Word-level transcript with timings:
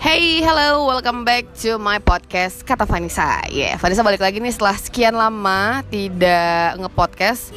Hey, 0.00 0.40
hello, 0.40 0.88
welcome 0.88 1.28
back 1.28 1.52
to 1.60 1.76
my 1.76 2.00
podcast 2.00 2.64
Kata 2.64 2.88
Vanessa. 2.88 3.44
Ya, 3.52 3.52
yeah, 3.52 3.74
Vanessa 3.76 4.00
balik 4.00 4.24
lagi 4.24 4.40
nih 4.40 4.48
setelah 4.48 4.72
sekian 4.80 5.12
lama 5.12 5.84
tidak 5.92 6.80
ngepodcast. 6.80 7.52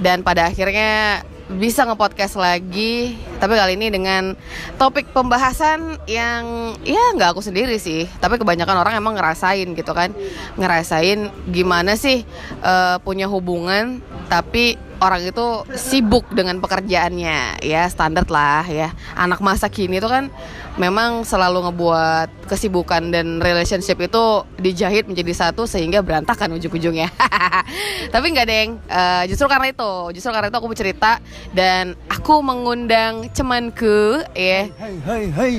Dan 0.00 0.24
pada 0.24 0.48
akhirnya 0.48 1.20
bisa 1.52 1.84
ngepodcast 1.84 2.40
lagi 2.40 3.20
tapi 3.36 3.60
kali 3.60 3.76
ini 3.76 3.92
dengan 3.92 4.32
topik 4.80 5.12
pembahasan 5.12 6.00
yang 6.08 6.72
ya 6.80 7.12
nggak 7.12 7.36
aku 7.36 7.44
sendiri 7.44 7.76
sih. 7.76 8.08
Tapi 8.24 8.40
kebanyakan 8.40 8.80
orang 8.80 8.96
emang 8.96 9.12
ngerasain 9.12 9.68
gitu 9.76 9.92
kan. 9.92 10.16
Ngerasain 10.56 11.28
gimana 11.52 12.00
sih 12.00 12.24
uh, 12.64 13.04
punya 13.04 13.28
hubungan 13.28 14.00
tapi 14.32 14.80
orang 15.02 15.28
itu 15.28 15.66
sibuk 15.76 16.24
dengan 16.32 16.56
pekerjaannya. 16.62 17.60
Ya 17.60 17.84
standar 17.92 18.24
lah 18.32 18.64
ya. 18.64 18.96
Anak 19.12 19.44
masa 19.44 19.68
kini 19.68 20.00
itu 20.00 20.08
kan 20.08 20.32
memang 20.74 21.20
selalu 21.22 21.68
ngebuat 21.68 22.48
kesibukan 22.48 23.12
dan 23.12 23.38
relationship 23.38 24.00
itu 24.00 24.24
dijahit 24.56 25.04
menjadi 25.04 25.32
satu 25.32 25.68
sehingga 25.68 26.00
berantakan 26.00 26.56
ujung-ujungnya. 26.56 27.12
Tapi 28.14 28.26
nggak 28.32 28.48
deng. 28.48 28.70
Uh, 28.88 29.22
justru 29.28 29.44
karena 29.46 29.68
itu 29.68 29.92
justru 30.16 30.32
karena 30.32 30.48
itu 30.48 30.56
aku 30.56 30.66
mau 30.66 30.76
cerita 30.76 31.20
dan 31.52 31.92
aku 32.08 32.40
mengundang 32.40 33.28
cemanku 33.30 34.24
ya. 34.32 34.68
Hai 34.76 34.94
hai 35.04 35.22
hai 35.28 35.52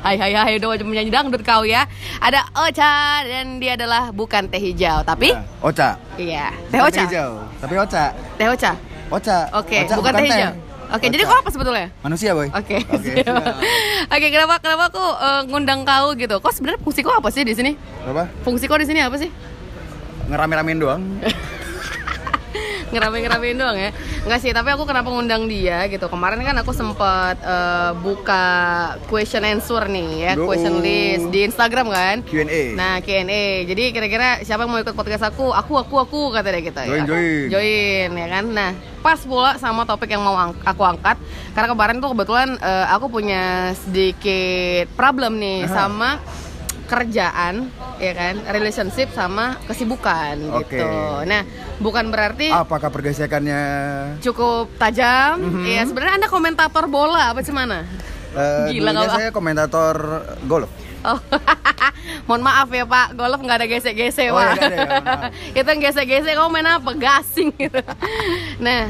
Hai 0.00 0.16
hai 0.16 0.32
hai 0.32 0.52
udah 0.56 0.68
wajib 0.76 0.88
menyanyi 0.88 1.12
dangdut 1.12 1.44
kau 1.44 1.62
ya. 1.62 1.84
Ada 2.18 2.48
Ocha 2.56 3.22
dan 3.22 3.60
dia 3.60 3.76
adalah 3.76 4.08
bukan 4.10 4.48
teh 4.48 4.58
hijau 4.58 5.04
tapi 5.04 5.32
Ya, 5.32 5.44
Oca 5.60 5.90
Iya 6.16 6.46
Teh 6.68 6.78
Bukan 6.80 6.88
Ocha. 6.88 7.02
hijau 7.04 7.30
tapi 7.60 7.74
Oca 7.76 8.04
Teh 8.36 8.48
Ocha. 8.48 8.72
Oca 9.10 9.38
Oke 9.56 9.78
Oca 9.84 9.94
bukan 9.96 10.12
teh. 10.16 10.24
hijau 10.24 10.50
Oke 10.90 11.06
jadi 11.06 11.22
Oca. 11.22 11.30
kau 11.30 11.38
apa 11.38 11.50
sebetulnya? 11.50 11.86
manusia 12.00 12.34
boy 12.34 12.50
Oke. 12.50 12.82
oke 12.82 12.98
siap. 13.00 13.44
Oke, 14.10 14.26
kenapa 14.28 14.58
kenapa 14.58 14.84
aku 14.88 15.00
eh, 15.00 15.40
ngundang 15.46 15.80
kau 15.82 16.12
gitu? 16.14 16.36
Kau 16.38 16.50
sebenarnya 16.50 16.80
fungsi 16.80 17.00
kau 17.00 17.14
apa 17.14 17.30
sih 17.30 17.42
di 17.42 17.54
sini? 17.54 17.78
apa 18.02 18.26
Fungsi 18.42 18.66
kau 18.66 18.74
di 18.74 18.84
sini 18.84 18.98
apa 18.98 19.14
sih? 19.14 19.30
ngerame-ramein 20.26 20.78
doang 20.78 21.02
Ngerame-ngeramein 22.90 23.54
doang 23.54 23.78
ya? 23.78 23.90
Enggak 24.20 24.40
sih, 24.40 24.50
tapi 24.50 24.68
aku 24.68 24.82
kenapa 24.82 25.08
ngundang 25.08 25.46
dia 25.46 25.86
gitu. 25.86 26.06
Kemarin 26.06 26.40
kan 26.40 26.56
aku 26.56 26.70
sempat 26.70 27.38
eh, 27.38 27.90
buka 27.96 28.44
question 29.06 29.42
answer 29.42 29.86
nih 29.86 30.08
ya, 30.20 30.32
Duh. 30.34 30.44
question 30.44 30.78
list 30.78 31.26
di 31.28 31.40
Instagram 31.42 31.86
kan. 31.88 32.16
Q&A 32.22 32.74
Nah, 32.74 32.98
Q&A. 32.98 33.64
Jadi 33.64 33.90
kira-kira 33.90 34.42
siapa 34.42 34.62
yang 34.62 34.70
mau 34.70 34.78
ikut 34.78 34.92
podcast 34.92 35.22
aku? 35.24 35.50
Aku, 35.50 35.74
aku, 35.76 35.94
aku 35.96 36.18
kata 36.30 36.50
dia 36.50 36.62
gitu 36.62 36.80
Join, 36.80 36.90
ya. 36.96 37.06
join. 37.06 37.46
Join 37.48 38.10
ya 38.12 38.26
kan. 38.28 38.44
Nah, 38.46 38.70
pas 39.00 39.16
pula 39.18 39.56
sama 39.56 39.82
topik 39.82 40.08
yang 40.08 40.20
mau 40.20 40.34
ang- 40.34 40.58
aku 40.60 40.82
angkat 40.82 41.16
karena 41.50 41.68
kemarin 41.68 41.96
tuh 41.98 42.10
kebetulan 42.10 42.52
eh, 42.54 42.86
aku 42.90 43.08
punya 43.08 43.72
sedikit 43.74 44.90
problem 44.92 45.38
nih 45.38 45.64
Aha. 45.64 45.72
sama 45.72 46.20
kerjaan 46.90 47.70
ya 48.02 48.12
kan, 48.12 48.34
relationship 48.50 49.14
sama 49.14 49.54
kesibukan 49.70 50.34
Oke. 50.58 50.74
gitu. 50.74 50.90
Nah, 51.22 51.46
bukan 51.78 52.10
berarti 52.10 52.50
apakah 52.50 52.90
pergesekannya 52.90 53.62
cukup 54.18 54.66
tajam. 54.74 55.38
Mhm. 55.38 55.62
Ya, 55.62 55.82
sebenarnya 55.86 56.14
Anda 56.18 56.28
komentator 56.28 56.90
bola 56.90 57.30
apa 57.30 57.46
sih 57.46 57.54
mana? 57.54 57.86
Eh, 58.34 58.74
Gila 58.74 58.90
ah. 58.94 59.10
saya 59.10 59.30
komentator 59.30 60.22
golf 60.46 60.70
Oh, 61.00 61.16
mohon 62.28 62.44
maaf 62.44 62.68
ya 62.68 62.84
Pak, 62.84 63.16
golf 63.16 63.40
nggak 63.40 63.64
ada 63.64 63.66
gesek-gesek 63.66 64.28
Oh, 64.28 64.36
Pak. 64.36 64.52
nggak 64.52 64.66
ada 64.68 64.76
ya, 64.76 64.86
maaf. 64.86 65.20
Itu 65.58 65.68
yang 65.70 65.80
gesek-gesek 65.80 66.32
kamu 66.36 66.50
main 66.52 66.68
apa? 66.68 66.90
Gasing 66.92 67.48
gitu. 67.56 67.80
nah, 68.60 68.82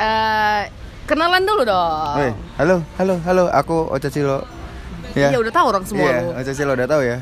eh, 0.00 0.62
kenalan 1.04 1.44
dulu 1.44 1.62
dong. 1.68 2.16
Woi, 2.16 2.32
halo 2.56 2.76
halo 2.96 3.14
halo 3.26 3.44
aku 3.52 3.90
Oca 3.90 4.08
Cilo 4.08 4.46
Iya 5.12 5.34
udah 5.40 5.52
tahu 5.52 5.66
orang 5.72 5.84
semua 5.84 6.08
Iya. 6.08 6.20
Oca 6.36 6.52
Cilo 6.54 6.72
udah 6.72 6.88
tahu 6.88 7.02
ya 7.04 7.18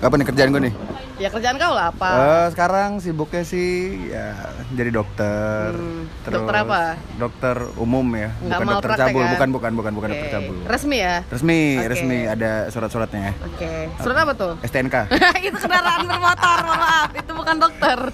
apa 0.00 0.14
nih 0.16 0.26
kerjaan 0.32 0.48
gue 0.50 0.62
nih 0.68 0.74
Ya 1.20 1.28
kerjaan 1.28 1.60
kau 1.60 1.76
lah 1.76 1.92
apa? 1.92 2.10
Eh, 2.16 2.46
sekarang 2.56 2.96
sibuknya 2.96 3.44
sih 3.44 3.92
ya 4.08 4.32
jadi 4.72 4.88
dokter. 4.88 5.76
Hmm, 5.76 6.08
dokter 6.24 6.54
apa? 6.64 6.96
Dokter 7.20 7.56
umum 7.76 8.08
ya, 8.16 8.32
Nggak 8.40 8.56
bukan 8.56 8.66
dokter 8.72 8.90
cabul, 8.96 9.20
kan? 9.20 9.32
bukan 9.36 9.48
bukan 9.52 9.72
bukan 9.76 9.92
bukan 10.00 10.08
Oke. 10.08 10.14
dokter 10.16 10.28
cabul. 10.32 10.56
Resmi 10.64 10.96
ya? 10.96 11.16
Resmi, 11.28 11.60
Oke. 11.76 11.88
resmi 11.92 12.18
ada 12.24 12.52
surat-suratnya. 12.72 13.36
Oke. 13.44 13.92
Surat 14.00 14.16
apa 14.16 14.32
tuh? 14.32 14.52
STNK. 14.64 14.96
itu 15.44 15.58
kendaraan 15.60 16.08
bermotor, 16.08 16.58
maaf. 16.64 17.08
Itu 17.12 17.32
bukan 17.36 17.56
dokter. 17.60 17.98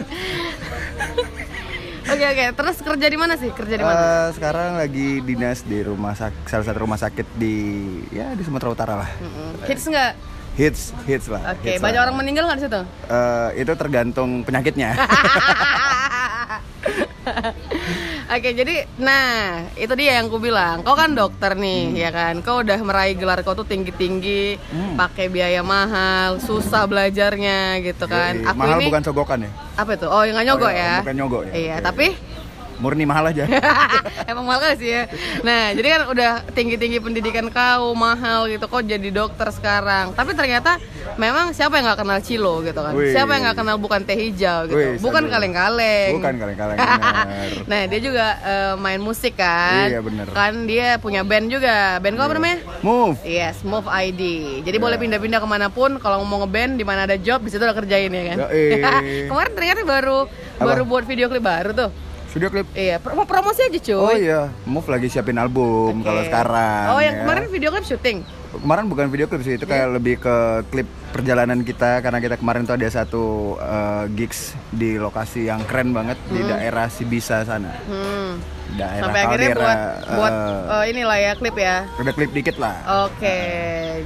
Oke 2.06 2.22
oke, 2.22 2.46
terus 2.54 2.76
kerja 2.86 3.06
di 3.10 3.18
mana 3.18 3.34
sih? 3.34 3.50
Kerja 3.50 3.74
di 3.78 3.82
mana? 3.82 3.98
Eh, 3.98 4.28
sekarang 4.38 4.78
lagi 4.78 5.18
dinas 5.26 5.66
di 5.66 5.82
rumah 5.82 6.14
sak 6.14 6.30
salah 6.46 6.62
satu 6.62 6.86
rumah 6.86 6.94
sakit 6.98 7.34
di 7.34 7.54
ya 8.14 8.30
di 8.30 8.46
Sumatera 8.46 8.70
Utara 8.70 8.94
lah. 8.94 9.10
Mm-mm. 9.18 9.66
Hits 9.66 9.90
nggak? 9.90 10.14
Hits, 10.56 10.96
hits 11.04 11.28
lah. 11.28 11.52
Oke, 11.52 11.68
hits 11.70 11.78
banyak 11.78 11.94
lah. 11.94 12.04
orang 12.06 12.16
meninggal 12.16 12.48
nggak 12.48 12.56
di 12.56 12.64
situ? 12.64 12.80
Eh, 13.06 13.48
itu 13.60 13.72
tergantung 13.76 14.40
penyakitnya. 14.40 14.96
Oke, 18.26 18.50
jadi 18.52 18.88
nah 18.96 19.28
itu 19.74 19.92
dia 19.94 20.16
yang 20.16 20.26
ku 20.26 20.38
bilang. 20.38 20.80
Kau 20.80 20.94
kan 20.94 21.12
dokter 21.12 21.52
nih, 21.54 21.92
ya 21.94 22.08
kan? 22.08 22.40
Kau 22.40 22.60
udah 22.60 22.78
meraih 22.78 23.12
gelar 23.12 23.42
kau 23.42 23.52
tuh 23.52 23.64
tinggi-tinggi, 23.64 24.56
Hmm. 24.66 24.96
pakai 24.96 25.28
biaya 25.28 25.60
mahal, 25.60 26.38
susah 26.38 26.86
belajarnya 26.86 27.82
gitu 27.82 28.06
kan. 28.06 28.34
Yoi, 28.36 28.46
Aku 28.46 28.56
mahal 28.56 28.78
ini 28.78 28.86
bukan 28.88 29.02
sogokan 29.04 29.38
ya. 29.42 29.50
apa 29.74 29.90
itu? 29.92 30.06
Oh, 30.06 30.22
yang 30.22 30.34
nggak 30.34 30.46
nyogok 30.48 30.66
Oh, 30.66 30.72
iya, 30.72 30.80
ya? 30.82 30.94
bukan 31.00 31.16
nyogok 31.16 31.42
ya. 31.42 31.52
Iya, 31.52 31.74
Oke. 31.74 31.84
tapi 31.84 32.06
Murni 32.76 33.04
mahal 33.04 33.32
aja. 33.32 33.48
Emang 34.30 34.44
mahal 34.44 34.76
sih 34.76 34.92
ya. 34.92 35.08
Nah, 35.40 35.72
jadi 35.72 35.88
kan 35.96 36.02
udah 36.12 36.32
tinggi-tinggi 36.52 37.00
pendidikan 37.00 37.48
kau, 37.48 37.96
mahal 37.96 38.46
gitu. 38.46 38.68
Kau 38.68 38.80
jadi 38.80 39.08
dokter 39.08 39.48
sekarang. 39.48 40.12
Tapi 40.12 40.36
ternyata 40.36 40.76
memang 41.16 41.56
siapa 41.56 41.80
yang 41.80 41.88
nggak 41.88 42.00
kenal 42.00 42.18
Cilo 42.20 42.60
gitu 42.60 42.76
kan? 42.76 42.92
Wih. 42.92 43.16
Siapa 43.16 43.30
yang 43.32 43.42
nggak 43.48 43.58
kenal 43.58 43.76
bukan 43.76 44.00
teh 44.02 44.12
hijau 44.14 44.68
gitu? 44.68 44.76
Wih, 44.76 45.00
bukan 45.00 45.22
sadar. 45.24 45.32
kaleng-kaleng. 45.40 46.12
Bukan 46.20 46.34
kaleng-kaleng, 46.36 46.76
bener. 46.84 47.48
nah, 47.64 47.80
dia 47.88 48.00
juga 48.00 48.26
eh, 48.38 48.74
main 48.76 49.00
musik 49.00 49.34
kan? 49.34 49.88
Iya, 49.88 50.00
bener. 50.04 50.26
Kan 50.30 50.68
dia 50.68 51.00
punya 51.00 51.24
band 51.24 51.48
juga. 51.48 51.96
Band 51.98 52.14
kau 52.14 52.24
apa 52.28 52.34
namanya? 52.36 52.58
Move. 52.84 53.16
Yes, 53.24 53.64
Move 53.64 53.88
ID. 53.88 54.22
Jadi 54.62 54.76
Iya. 54.76 54.84
boleh 54.84 54.96
pindah-pindah 55.00 55.40
ke 55.40 55.48
mana 55.48 55.66
pun. 55.68 55.96
Kalau 55.96 56.20
mau 56.22 56.44
ngeband, 56.44 56.76
di 56.76 56.84
mana 56.84 57.08
ada 57.08 57.16
job, 57.16 57.40
di 57.40 57.48
situ 57.48 57.64
udah 57.64 57.72
kerjain 57.72 58.12
ya 58.12 58.24
kan? 58.30 58.38
Kemarin 59.32 59.52
ternyata 59.56 59.80
baru 59.82 60.28
Apa? 60.56 60.64
baru 60.64 60.82
buat 60.84 61.04
video 61.04 61.26
klip 61.26 61.40
baru 61.40 61.72
tuh. 61.72 61.90
Video 62.36 62.52
klip. 62.52 62.68
Iya, 62.76 63.00
promo 63.00 63.24
promosi 63.24 63.64
aja 63.64 63.80
cuy. 63.80 63.96
Oh 63.96 64.12
iya, 64.12 64.52
Move 64.68 64.84
lagi 64.92 65.08
siapin 65.08 65.40
album 65.40 65.98
Oke. 65.98 66.04
kalau 66.04 66.20
sekarang. 66.20 66.84
Oh, 66.92 67.00
yang 67.00 67.16
ya. 67.16 67.20
kemarin 67.24 67.44
video 67.48 67.68
klip 67.72 67.88
syuting. 67.88 68.18
Kemarin 68.52 68.84
bukan 68.92 69.08
video 69.08 69.24
klip 69.24 69.40
sih, 69.40 69.56
itu 69.56 69.64
kayak 69.64 69.96
lebih 69.96 70.20
ke 70.20 70.36
klip 70.68 70.84
perjalanan 71.16 71.64
kita 71.64 72.04
karena 72.04 72.20
kita 72.20 72.36
kemarin 72.36 72.68
tuh 72.68 72.76
ada 72.76 72.84
satu 72.92 73.24
uh, 73.56 74.04
gigs 74.12 74.52
di 74.68 75.00
lokasi 75.00 75.48
yang 75.48 75.64
keren 75.64 75.96
banget 75.96 76.20
di 76.28 76.44
daerah 76.44 76.92
Sibisa 76.92 77.40
sana. 77.40 77.72
Hmm. 77.88 78.36
Daerah 78.76 79.08
Sampai 79.08 79.20
akhirnya 79.24 79.48
Caldera, 79.56 79.64
buat 79.64 79.80
buat 80.12 80.32
eh, 80.36 80.72
eh, 80.76 80.84
inilah 80.92 81.16
ya 81.16 81.32
klip 81.40 81.56
ya. 81.56 81.76
ada 81.88 82.12
klip 82.12 82.30
dikit 82.36 82.56
lah. 82.60 82.74
Oke. 83.08 83.38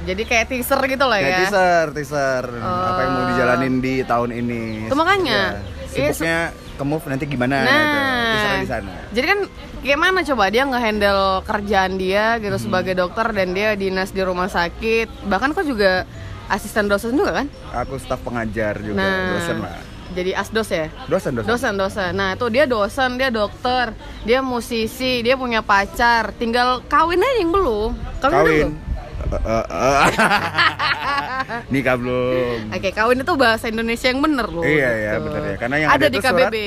Jadi 0.07 0.21
kayak 0.23 0.45
teaser 0.47 0.79
gitu 0.87 1.03
lah 1.03 1.19
Kayak 1.19 1.27
ya. 1.27 1.39
teaser, 1.43 1.85
teaser 1.91 2.43
apa 2.63 2.99
yang 3.03 3.11
mau 3.11 3.19
Oh. 3.19 3.27
dijalanin 3.35 3.75
di 3.83 3.93
tahun 4.07 4.29
ini. 4.31 4.87
Itu 4.87 4.95
makanya. 4.95 5.59
Ya, 5.91 5.91
sibuknya 5.91 6.37
ke 6.79 6.83
Move 6.87 7.05
nanti 7.11 7.25
gimana 7.27 7.55
gitu. 7.61 7.67
Nah, 7.67 7.83
Teasernya 7.83 8.20
di 8.61 8.69
sana. 8.69 8.93
jadi 9.09 9.25
kan 9.27 9.39
gimana 9.81 10.19
coba 10.21 10.45
dia 10.47 10.63
nge-handle 10.63 11.23
kerjaan 11.43 11.93
dia 11.95 12.37
gitu 12.37 12.53
Hmm. 12.53 12.63
sebagai 12.63 12.93
dokter 12.93 13.27
dan 13.27 13.51
dia 13.51 13.73
dinas 13.73 14.09
di 14.09 14.21
rumah 14.21 14.47
sakit. 14.47 15.25
Bahkan 15.25 15.51
kok 15.51 15.63
juga 15.63 16.05
asisten 16.47 16.85
dosen 16.85 17.13
juga 17.13 17.41
kan? 17.41 17.47
Aku 17.77 17.97
staf 17.97 18.21
pengajar 18.21 18.77
juga, 18.77 18.95
Nah, 18.95 19.35
dosen 19.35 19.57
lah. 19.59 19.79
Jadi 20.11 20.35
asdos 20.35 20.67
ya? 20.67 20.91
Dosen, 21.07 21.31
dosen. 21.33 21.47
Dosen, 21.47 21.73
dosen. 21.73 22.11
Nah, 22.11 22.35
itu 22.35 22.45
dia 22.47 22.67
dosen, 22.67 23.15
dia 23.15 23.31
dokter, 23.31 23.95
dia 24.21 24.43
musisi, 24.43 25.23
dia 25.23 25.33
punya 25.33 25.63
pacar. 25.63 26.35
Tinggal 26.35 26.83
kawin 26.85 27.15
aja 27.17 27.35
yang 27.39 27.49
belum. 27.49 27.95
Kawin, 28.19 28.29
Kawin. 28.29 28.51
belum? 28.67 28.73
Nikah 31.73 31.95
belum. 31.99 32.71
Oke, 32.71 32.89
kawin 32.95 33.17
itu 33.21 33.33
bahasa 33.35 33.65
Indonesia 33.67 34.07
yang 34.07 34.21
bener 34.23 34.47
loh. 34.47 34.63
Iya 34.63 34.89
iya 34.95 35.11
gitu. 35.17 35.23
benar 35.27 35.41
ya 35.41 35.55
karena 35.57 35.75
yang 35.77 35.89
ada, 35.89 35.97
ada, 35.97 36.07
di 36.07 36.17
tuh 36.17 36.23
surat, 36.23 36.51
KBB. 36.51 36.57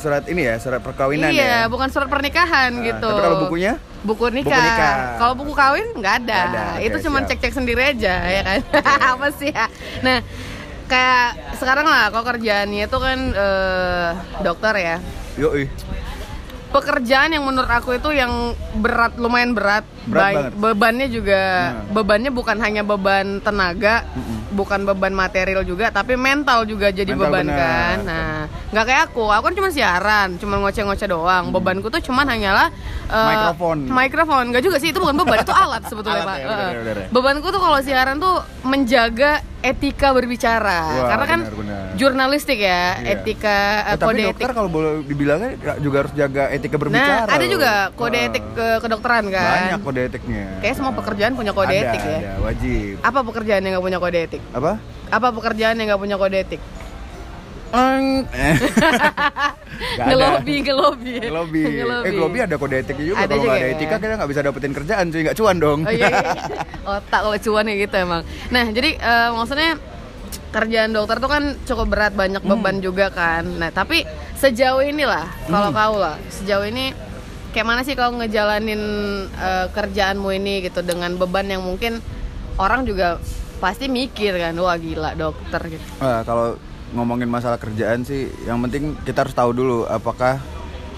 surat 0.00 0.24
ini 0.28 0.42
ya 0.44 0.54
surat 0.60 0.80
perkawinan 0.84 1.30
iya, 1.32 1.44
ya. 1.44 1.60
bukan 1.70 1.88
surat 1.88 2.08
pernikahan 2.08 2.70
Ah, 2.74 2.84
gitu. 2.84 3.10
Tapi 3.10 3.24
kalau 3.24 3.38
bukunya 3.48 3.72
buku 4.04 4.24
nikah. 4.32 4.52
Buku 4.52 4.66
nikah. 4.68 4.94
Kalau 5.20 5.34
buku 5.38 5.52
kawin 5.56 5.86
nggak 5.96 6.14
ada. 6.24 6.40
Ada, 6.50 6.64
Itu 6.84 6.96
oke, 7.00 7.04
cuma 7.08 7.18
cek-cek 7.24 7.52
sendiri 7.54 7.82
aja 7.94 8.14
ya 8.24 8.40
kan. 8.44 8.60
Apa 9.16 9.26
sih 9.32 9.50
ya? 9.50 9.66
Nah, 10.04 10.18
kayak 10.90 11.26
sekarang 11.56 11.86
lah 11.88 12.12
kalau 12.12 12.24
kerjaannya 12.28 12.84
itu 12.84 12.98
kan 13.00 13.18
eh, 13.32 14.08
dokter 14.44 14.74
ya. 14.76 14.96
yoi. 15.40 15.64
Pekerjaan 16.74 17.30
yang 17.30 17.46
menurut 17.46 17.70
aku 17.70 17.94
itu 17.94 18.10
yang 18.10 18.50
berat 18.74 19.14
lumayan 19.14 19.54
berat, 19.54 19.86
Berat 20.04 20.50
Baik- 20.50 20.52
bebannya 20.54 21.06
juga 21.06 21.42
Nah. 21.72 21.94
bebannya 21.94 22.28
bukan 22.28 22.58
hanya 22.58 22.82
beban 22.82 23.40
tenaga 23.40 24.04
bukan 24.50 24.84
beban 24.84 25.10
material 25.10 25.62
juga 25.62 25.88
tapi 25.88 26.12
mental 26.14 26.62
juga 26.64 26.90
jadi 26.90 27.08
Mental 27.08 27.24
beban 27.24 27.46
benar. 27.46 27.56
kan 27.56 27.96
nah 28.04 28.36
nggak 28.68 28.84
kayak 28.84 29.02
aku 29.08 29.24
aku 29.24 29.44
kan 29.44 29.54
cuma 29.54 29.68
siaran 29.70 30.28
cuma 30.36 30.54
ngoceh-ngoceh 30.58 31.06
doang 31.06 31.48
bebanku 31.48 31.88
tuh 31.88 32.02
cuman 32.02 32.26
hanyalah 32.26 32.68
Hmm. 33.04 33.28
Mikrofon. 33.30 33.78
mikrofon 33.86 34.44
nggak 34.50 34.62
juga 34.62 34.76
sih 34.76 34.90
itu 34.90 34.98
bukan 34.98 35.16
beban 35.16 35.40
itu 35.40 35.54
alat 35.54 35.82
sebetulnya 35.84 36.20
Alat 36.20 36.26
pak 36.26 36.36
ya, 36.36 36.44
benar, 36.44 36.58
benar, 36.74 36.82
benar. 36.84 37.06
bebanku 37.08 37.46
tuh 37.48 37.60
kalau 37.60 37.78
siaran 37.80 38.16
tuh 38.18 38.34
menjaga 38.62 39.32
etika 39.64 40.12
berbicara 40.12 40.80
Wah, 40.92 41.08
karena 41.08 41.26
kan 41.26 41.40
benar, 41.40 41.56
benar. 41.56 41.82
jurnalistik 41.96 42.58
ya 42.58 43.00
Iya. 43.00 43.16
etika 43.16 43.58
eh, 43.80 43.88
Eh, 43.88 43.96
tapi 43.96 44.08
kode 44.10 44.22
dokter 44.26 44.44
etik 44.44 44.54
kalau 44.54 44.68
boleh 44.68 44.90
dibilangnya 45.02 45.50
ya 45.56 45.72
juga 45.80 45.96
harus 45.98 46.12
jaga 46.12 46.44
etika 46.48 46.76
berbicara. 46.76 47.24
Nah, 47.24 47.32
ada 47.32 47.40
loh. 47.40 47.50
juga 47.50 47.72
kode 47.90 48.18
Ah. 48.18 48.28
etik 48.28 48.44
ke 48.50 48.66
kedokteran 48.78 49.24
kan. 49.26 49.56
Banyak 49.64 49.80
kode 49.80 50.00
etiknya. 50.04 50.44
Kayak 50.60 50.74
semua 50.76 50.92
pekerjaan 50.92 51.32
punya 51.32 51.52
kode 51.52 51.72
Ada, 51.72 51.82
etik 51.82 52.02
ya. 52.02 52.18
Ada, 52.18 52.32
wajib. 52.38 52.94
Apa 53.00 53.18
pekerjaan 53.24 53.60
yang 53.60 53.72
nggak 53.72 53.84
punya 53.84 53.98
kode 53.98 54.18
etik? 54.22 54.42
Apa? 54.52 54.72
Apa 55.08 55.28
pekerjaan 55.32 55.74
yang 55.74 55.86
nggak 55.88 56.02
punya 56.02 56.16
kode 56.16 56.36
etik? 56.38 56.60
Ada. 59.94 60.04
Ngelobi, 60.06 60.54
ngelobi. 60.62 61.14
Ngelobi. 61.26 61.62
Eh, 62.04 62.12
ngelobi 62.12 62.38
ada 62.40 62.54
kode 62.54 62.76
etiknya 62.78 63.04
juga. 63.04 63.18
Ada 63.20 63.26
Kalau 63.28 63.42
nggak 63.42 63.54
ada 63.54 63.66
ya. 63.66 63.74
etika 63.74 63.96
kita 63.98 64.14
nggak 64.14 64.30
bisa 64.30 64.40
dapetin 64.42 64.72
kerjaan, 64.72 65.04
cuy. 65.10 65.20
Nggak 65.22 65.36
cuan 65.36 65.56
dong. 65.58 65.80
Oh 65.82 65.92
iya, 65.92 66.06
iya. 66.08 66.22
otak 66.94 67.20
kalau 67.22 67.38
cuan 67.40 67.64
ya 67.64 67.74
gitu 67.76 67.94
emang. 67.96 68.22
Nah 68.48 68.64
jadi 68.70 68.90
eh, 68.94 69.28
maksudnya 69.32 69.70
kerjaan 70.50 70.90
dokter 70.92 71.16
tuh 71.18 71.26
kan 71.28 71.44
cukup 71.64 71.86
berat 71.88 72.12
banyak 72.12 72.38
Hmm. 72.40 72.50
beban 72.54 72.76
juga 72.78 73.10
kan. 73.10 73.42
Nah 73.44 73.70
tapi 73.70 74.06
sejauh 74.36 74.82
inilah 74.82 75.26
kalau 75.48 75.70
Hmm. 75.70 75.76
kau 75.76 75.94
lah 75.96 76.16
sejauh 76.30 76.64
ini 76.64 76.94
kayak 77.50 77.66
mana 77.66 77.80
sih 77.82 77.94
kau 77.94 78.10
ngejalanin 78.10 78.82
eh, 79.30 79.66
kerjaanmu 79.68 80.30
ini 80.32 80.62
gitu 80.62 80.80
dengan 80.80 81.14
beban 81.14 81.46
yang 81.46 81.62
mungkin 81.62 81.98
orang 82.56 82.86
juga 82.86 83.18
pasti 83.58 83.88
mikir 83.88 84.36
kan 84.36 84.54
wah 84.54 84.76
gila 84.76 85.14
dokter 85.14 85.58
gitu. 85.68 85.86
Nah, 85.98 86.22
kalau 86.22 86.54
ngomongin 86.94 87.26
masalah 87.26 87.58
kerjaan 87.58 88.00
sih, 88.00 88.26
yang 88.42 88.58
penting 88.60 88.94
kita 89.02 89.20
harus 89.20 89.34
tahu 89.34 89.50
dulu 89.50 89.84
apakah 89.84 90.38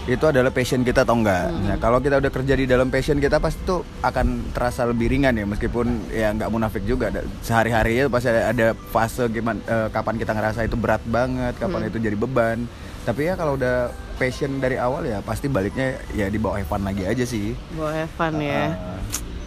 itu 0.07 0.23
adalah 0.23 0.55
passion 0.55 0.81
kita 0.81 1.03
atau 1.03 1.19
enggak. 1.19 1.51
Hmm. 1.51 1.67
Nah, 1.67 1.77
kalau 1.77 1.99
kita 1.99 2.17
udah 2.17 2.31
kerja 2.31 2.55
di 2.55 2.63
dalam 2.65 2.87
passion 2.87 3.19
kita 3.19 3.37
pasti 3.37 3.59
tuh 3.65 3.83
akan 4.01 4.55
terasa 4.55 4.87
lebih 4.87 5.11
ringan 5.11 5.35
ya, 5.35 5.43
meskipun 5.43 5.87
ya 6.09 6.31
nggak 6.31 6.47
munafik 6.47 6.87
juga. 6.87 7.11
Ada- 7.11 7.27
Sehari-hari 7.41 7.99
itu 7.99 8.09
pasti 8.09 8.31
ada, 8.31 8.55
ada 8.55 8.67
fase 8.87 9.27
gimana 9.27 9.59
eh, 9.61 9.89
kapan 9.91 10.15
kita 10.15 10.31
ngerasa 10.31 10.63
itu 10.63 10.79
berat 10.79 11.03
banget, 11.03 11.59
kapan 11.59 11.81
Hmm. 11.83 11.91
itu 11.91 11.99
jadi 11.99 12.15
beban. 12.15 12.71
Tapi 13.03 13.21
ya 13.25 13.35
kalau 13.35 13.55
udah 13.55 13.91
passion 14.15 14.59
dari 14.59 14.75
awal 14.77 15.03
ya 15.03 15.19
pasti 15.21 15.47
baliknya 15.47 15.99
ya 16.13 16.27
di 16.27 16.39
bawah 16.39 16.57
Evan 16.57 16.83
lagi 16.83 17.03
aja 17.03 17.23
sih. 17.23 17.55
Gue 17.73 17.87
have 17.89 18.11
fun 18.13 18.39
ya. 18.39 18.79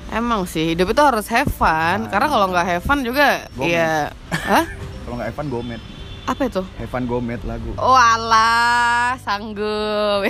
Emang 0.09 0.43
sih 0.43 0.73
hidup 0.73 0.89
itu 0.89 0.99
harus 0.99 1.23
have 1.27 1.47
fun 1.49 2.09
karena 2.09 2.27
kalau 2.27 2.45
nggak 2.47 2.65
have 2.67 2.81
fun 2.81 2.99
juga 2.99 3.45
Gomet. 3.53 3.69
ya 3.71 4.09
Hah? 4.27 4.65
kalau 5.03 5.15
nggak 5.15 5.29
Evan 5.29 5.47
Gomet, 5.47 5.81
Apa 6.29 6.45
itu? 6.45 6.61
Evan 6.77 7.09
Gomet 7.09 7.41
lagu. 7.41 7.73
Oh 7.75 7.97
alah, 7.97 9.17
sanggup. 9.17 10.29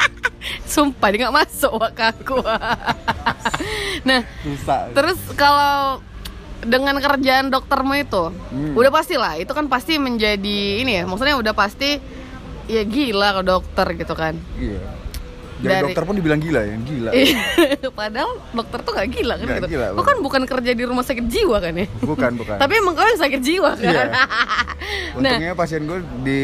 Sumpah 0.68 1.08
dia 1.08 1.18
nggak 1.22 1.36
masuk 1.38 1.72
wak 1.74 1.96
ke 1.96 2.04
aku. 2.06 2.44
nah, 4.08 4.20
Susah. 4.44 4.92
terus 4.92 5.16
kalau 5.32 6.04
dengan 6.60 7.00
kerjaan 7.00 7.48
doktermu 7.48 7.96
itu, 7.96 8.28
Hmm. 8.52 8.76
udah 8.76 8.92
pasti 8.92 9.16
lah, 9.16 9.40
itu 9.40 9.48
kan 9.48 9.64
pasti 9.64 9.96
menjadi 9.96 10.84
ini 10.84 11.00
ya, 11.00 11.08
maksudnya 11.08 11.40
udah 11.40 11.56
pasti 11.56 11.96
ya 12.68 12.84
gila 12.84 13.40
ke 13.40 13.42
dokter 13.42 13.86
gitu 13.96 14.12
kan. 14.12 14.36
Iya. 14.54 14.76
Jadi 14.76 14.99
Dari- 15.60 15.84
dokter 15.92 16.02
pun 16.08 16.14
dibilang 16.16 16.40
gila 16.40 16.60
ya, 16.64 16.76
gila. 16.80 17.10
Padahal 18.00 18.30
dokter 18.50 18.78
tuh 18.80 18.92
gak 18.96 19.08
gila 19.12 19.34
kan 19.36 19.44
Nggak 19.44 19.60
gitu. 19.60 19.68
gila, 19.76 19.86
Kau 19.92 20.04
kan 20.04 20.18
bukan 20.24 20.42
kerja 20.48 20.72
di 20.72 20.84
rumah 20.88 21.04
sakit 21.04 21.24
jiwa 21.28 21.56
kan 21.60 21.74
ya? 21.76 21.86
Bukan, 22.00 22.30
bukan. 22.40 22.56
Tapi 22.56 22.72
emang 22.80 22.94
kau 22.96 23.04
yang 23.04 23.20
sakit 23.20 23.40
jiwa 23.44 23.70
kan? 23.76 23.92
Iya. 23.92 24.02
nah, 24.10 25.16
Untungnya 25.20 25.52
pasien 25.52 25.84
gue 25.84 25.98
di 26.24 26.40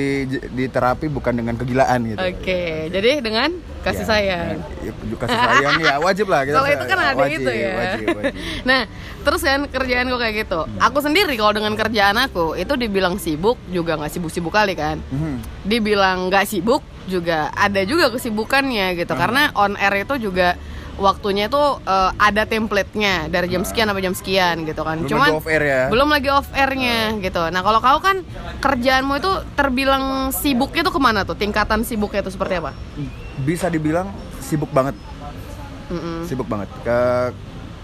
di 0.52 0.64
terapi 0.68 1.08
bukan 1.08 1.32
dengan 1.32 1.54
kegilaan 1.56 2.00
gitu. 2.04 2.20
Oke, 2.20 2.92
jadi 2.92 3.24
dengan 3.24 3.56
kasih 3.86 4.02
Ya, 4.02 4.08
sayang. 4.08 4.58
ya, 4.82 4.92
kasih 5.16 5.38
sayang 5.38 5.78
ya 5.80 5.94
wajib 5.98 6.26
lah. 6.26 6.42
kita- 6.42 6.56
Kalau 6.56 6.68
itu 6.68 6.84
kan 6.84 6.98
ada 6.98 7.14
wajib, 7.14 7.38
itu 7.38 7.50
ya. 7.52 7.70
Wajib, 7.72 8.06
wajib. 8.12 8.34
Nah, 8.62 8.80
terus 9.22 9.40
kan 9.40 9.60
kerjaan 9.64 10.06
gue 10.06 10.18
kayak 10.18 10.34
gitu. 10.42 10.60
Aku 10.80 10.98
sendiri 10.98 11.34
kalau 11.34 11.52
dengan 11.52 11.72
kerjaan 11.72 12.16
aku 12.16 12.54
itu 12.54 12.74
dibilang 12.74 13.14
sibuk 13.16 13.54
juga 13.68 13.94
nggak 13.94 14.10
sibuk-sibuk 14.10 14.50
kali 14.50 14.74
kan. 14.74 14.98
Mhm. 15.06 15.62
Dibilang 15.62 16.26
nggak 16.26 16.44
sibuk 16.44 16.82
juga 17.06 17.54
ada 17.54 17.78
juga 17.82 18.10
kesibukannya 18.10 18.96
gitu. 18.96 19.12
Karena 19.12 19.54
on 19.54 19.74
air 19.76 20.02
itu 20.02 20.18
juga 20.20 20.58
waktunya 20.96 21.46
itu 21.46 21.60
eh, 21.84 22.10
ada 22.18 22.42
template-nya 22.42 23.28
dari 23.28 23.46
jam 23.46 23.62
sekian 23.62 23.86
sampai 23.86 24.02
jam 24.02 24.14
sekian 24.14 24.64
gitu 24.64 24.80
kan. 24.80 24.96
Belum 24.98 25.10
Cuman 25.12 25.30
off 25.34 25.46
air 25.46 25.62
ya. 25.62 25.82
belum 25.86 26.08
lagi 26.08 26.28
off 26.28 26.48
airnya 26.50 27.14
gitu. 27.20 27.42
Nah 27.46 27.60
kalau 27.60 27.78
kau 27.78 28.00
kan 28.00 28.24
kerjaanmu 28.58 29.14
itu 29.14 29.28
terbilang 29.54 30.04
sibuknya 30.30 30.82
tuh 30.82 30.90
ke 30.90 30.98
mana 30.98 31.22
tuh? 31.22 31.34
Tingkatan 31.34 31.82
sibuknya 31.82 32.20
itu 32.20 32.32
seperti 32.32 32.58
apa? 32.58 32.72
Bisa 33.44 33.68
dibilang 33.68 34.08
sibuk 34.40 34.72
banget, 34.72 34.96
Mm-mm. 35.92 36.24
sibuk 36.24 36.48
banget. 36.48 36.70
Ke 36.80 36.98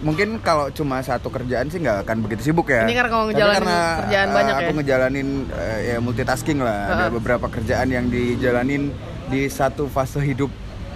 mungkin 0.03 0.43
kalau 0.43 0.67
cuma 0.75 0.99
satu 1.05 1.31
kerjaan 1.31 1.71
sih 1.71 1.79
nggak 1.79 2.09
akan 2.09 2.25
begitu 2.25 2.51
sibuk 2.51 2.73
ya. 2.73 2.89
Ini 2.89 2.95
karena 2.97 3.17
ngejalanin 3.29 3.59
karena, 3.61 3.79
kerjaan 4.03 4.29
eh, 4.29 4.35
banyak 4.35 4.55
aku 4.55 4.63
ya? 4.65 4.77
ngejalanin 4.81 5.29
eh, 5.53 5.79
ya 5.93 5.97
multitasking 6.01 6.59
lah. 6.65 6.81
Ada 6.89 6.97
Heeh. 7.07 7.11
beberapa 7.21 7.47
kerjaan 7.53 7.89
yang 7.93 8.07
dijalanin 8.09 8.91
di 9.29 9.47
satu 9.47 9.87
fase 9.87 10.19
hidup 10.25 10.51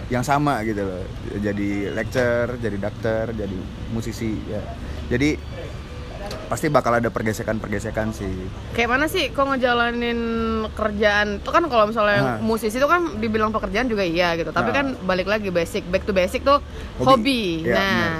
yang 0.07 0.23
sama 0.23 0.63
gitu 0.63 0.87
loh. 0.87 1.03
Jadi 1.43 1.91
lecturer, 1.91 2.57
jadi 2.63 2.77
dokter, 2.79 3.25
jadi 3.35 3.59
musisi 3.91 4.39
ya. 4.47 4.63
Jadi 5.07 5.39
pasti 6.47 6.67
bakal 6.67 6.95
ada 6.95 7.11
pergesekan-pergesekan 7.11 8.11
sih. 8.11 8.31
Kayak 8.73 8.89
mana 8.89 9.07
sih 9.07 9.29
kok 9.29 9.45
ngejalanin 9.45 10.19
kerjaan? 10.73 11.43
Itu 11.43 11.51
kan 11.51 11.67
kalau 11.67 11.91
misalnya 11.91 12.19
Ah. 12.19 12.39
musisi 12.39 12.77
itu 12.77 12.87
kan 12.87 13.19
dibilang 13.19 13.51
pekerjaan 13.51 13.87
juga 13.87 14.03
iya 14.03 14.35
gitu. 14.35 14.51
Tapi 14.51 14.71
Nah. 14.71 14.75
kan 14.75 14.87
balik 15.03 15.27
lagi 15.27 15.51
basic, 15.51 15.83
back 15.87 16.03
to 16.03 16.15
basic 16.15 16.43
tuh 16.43 16.63
hobi. 16.97 17.07
Hobi. 17.07 17.43
Ya, 17.65 17.75
nah, 17.75 18.15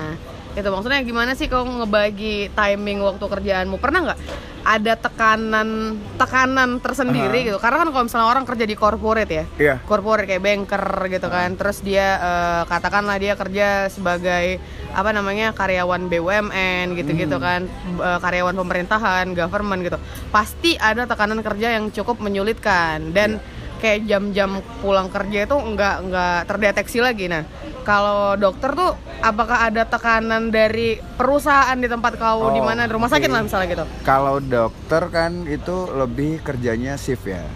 itu 0.57 0.69
maksudnya 0.73 1.05
gimana 1.05 1.37
sih 1.37 1.53
kau 1.53 1.63
ngebagi 1.63 2.49
timing 2.57 3.05
waktu 3.05 3.25
kerjaanmu? 3.29 3.77
Pernah 3.77 4.01
nggak 4.09 4.21
ada 4.67 4.99
tekanan 4.99 5.95
tekanan 6.19 6.83
tersendiri 6.83 7.45
Aha. 7.45 7.49
gitu? 7.53 7.59
Karena 7.63 7.85
kan 7.85 7.89
kalau 7.93 8.05
misalnya 8.09 8.29
orang 8.33 8.45
kerja 8.49 8.65
di 8.67 8.75
corporate 8.75 9.31
ya, 9.31 9.45
Iya. 9.61 9.75
corporate 9.85 10.27
kayak 10.27 10.43
banker 10.43 10.85
gitu 11.13 11.29
kan 11.29 11.55
terus 11.55 11.85
dia 11.85 12.07
eh, 12.19 12.63
katakanlah 12.67 13.21
dia 13.21 13.37
kerja 13.37 13.87
sebagai 13.93 14.59
apa 14.97 15.13
namanya 15.13 15.53
karyawan 15.53 16.09
BUMN 16.09 16.97
gitu-gitu 16.97 17.37
kan 17.37 17.69
eh, 18.01 18.19
karyawan 18.19 18.57
pemerintahan 18.57 19.37
government 19.37 19.81
gitu 19.87 19.99
pasti 20.33 20.75
ada 20.81 21.05
tekanan 21.05 21.45
kerja 21.45 21.77
yang 21.77 21.93
cukup 21.93 22.19
menyulitkan 22.19 23.13
dan 23.13 23.39
kayak 23.77 24.05
jam-jam 24.05 24.51
pulang 24.81 25.07
kerja 25.07 25.45
itu 25.45 25.53
nggak 25.53 25.97
nggak 26.05 26.39
terdeteksi 26.45 26.99
lagi 26.99 27.27
nah 27.27 27.45
kalau 27.83 28.35
dokter 28.35 28.73
tuh 28.73 28.93
apakah 29.19 29.69
ada 29.69 29.85
tekanan 29.85 30.49
dari 30.49 30.99
perusahaan 31.15 31.75
di 31.75 31.87
tempat 31.87 32.17
kau 32.17 32.51
di 32.51 32.59
Oh, 32.59 32.65
mana 32.65 32.85
di 32.85 32.93
rumah 32.93 33.07
sakit 33.07 33.27
oke. 33.27 33.35
lah 33.35 33.43
misalnya 33.43 33.67
gitu 33.71 33.85
Kalau 34.03 34.37
dokter 34.39 35.03
kan 35.09 35.47
itu 35.47 35.77
lebih 35.89 36.43
kerjanya 36.43 36.97
shift 36.97 37.25
ya. 37.25 37.47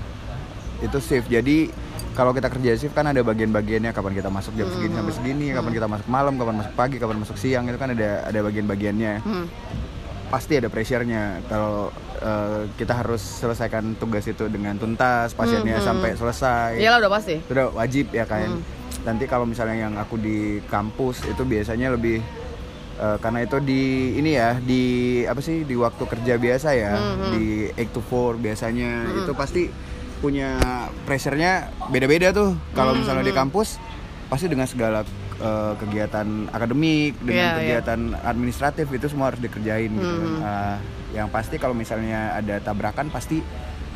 Itu 0.79 0.97
shift. 0.99 1.27
Jadi 1.27 1.69
kalau 2.11 2.31
kita 2.31 2.47
kerja 2.47 2.77
shift 2.77 2.93
kan 2.93 3.07
ada 3.07 3.21
bagian-bagiannya 3.21 3.91
kapan 3.91 4.15
kita 4.15 4.31
masuk 4.31 4.55
jam 4.55 4.71
segini 4.71 4.95
sampai 4.95 5.15
segini, 5.15 5.47
kapan 5.51 5.73
kita 5.75 5.87
masuk 5.87 6.07
malam, 6.07 6.35
kapan 6.37 6.57
masuk 6.63 6.75
pagi, 6.75 6.97
kapan 6.97 7.17
masuk 7.19 7.37
siang 7.37 7.67
itu 7.67 7.77
kan 7.77 7.91
ada 7.91 8.23
ada 8.25 8.39
bagian-bagiannya. 8.41 9.13
Hmm. 9.21 9.47
Pasti 10.29 10.63
ada 10.63 10.71
pressure-nya 10.71 11.43
kalau 11.47 11.91
eh, 12.21 12.63
kita 12.75 12.93
harus 12.95 13.19
selesaikan 13.21 13.97
tugas 13.97 14.25
itu 14.25 14.47
dengan 14.47 14.75
tuntas, 14.75 15.33
pasiennya 15.33 15.77
Hmm, 15.77 15.87
sampai 15.87 16.11
selesai. 16.15 16.71
iyalah 16.77 17.01
udah 17.01 17.13
pasti 17.13 17.37
udah 17.45 17.67
wajib 17.73 18.07
ya 18.11 18.25
kan. 18.25 18.49
Hmm. 18.55 18.63
Nanti 19.03 19.25
kalau 19.25 19.45
misalnya 19.45 19.81
yang 19.81 19.95
aku 19.95 20.15
di 20.15 20.39
kampus 20.65 21.25
itu 21.25 21.43
biasanya 21.43 21.91
lebih 21.91 22.21
eh, 22.97 23.17
karena 23.17 23.41
itu 23.41 23.57
di 23.59 23.83
ini 24.15 24.31
ya 24.33 24.57
di 24.57 24.83
apa 25.25 25.41
sih 25.41 25.63
di 25.63 25.73
waktu 25.73 26.05
kerja 26.05 26.37
biasa 26.37 26.69
ya 26.71 26.93
Hmm, 26.95 27.33
di 27.33 27.45
8 27.71 27.89
to 27.91 28.01
4 28.01 28.37
biasanya 28.37 28.91
itu 29.17 29.33
pasti 29.33 29.63
punya 30.21 30.61
pressure-nya 31.03 31.53
beda-beda 31.89 32.29
tuh. 32.31 32.53
Kalau 32.71 32.93
Hmm, 32.93 33.01
misalnya 33.01 33.25
di 33.25 33.33
kampus 33.33 33.81
pasti 34.27 34.47
dengan 34.47 34.65
segala 34.65 35.01
eh, 35.41 35.73
kegiatan 35.77 36.27
akademik 36.51 37.17
dengan 37.19 37.33
Iya, 37.35 37.49
iya. 37.49 37.57
kegiatan 37.57 38.01
administratif 38.23 38.87
itu 38.89 39.07
semua 39.09 39.33
harus 39.33 39.41
dikerjain 39.41 39.91
gitu 39.91 40.05
kan. 40.15 40.31
Hmm. 40.31 40.41
Eh, 40.45 40.77
yang 41.11 41.29
pasti 41.29 41.57
kalau 41.57 41.73
misalnya 41.73 42.37
ada 42.37 42.61
tabrakan 42.61 43.09
pasti 43.09 43.43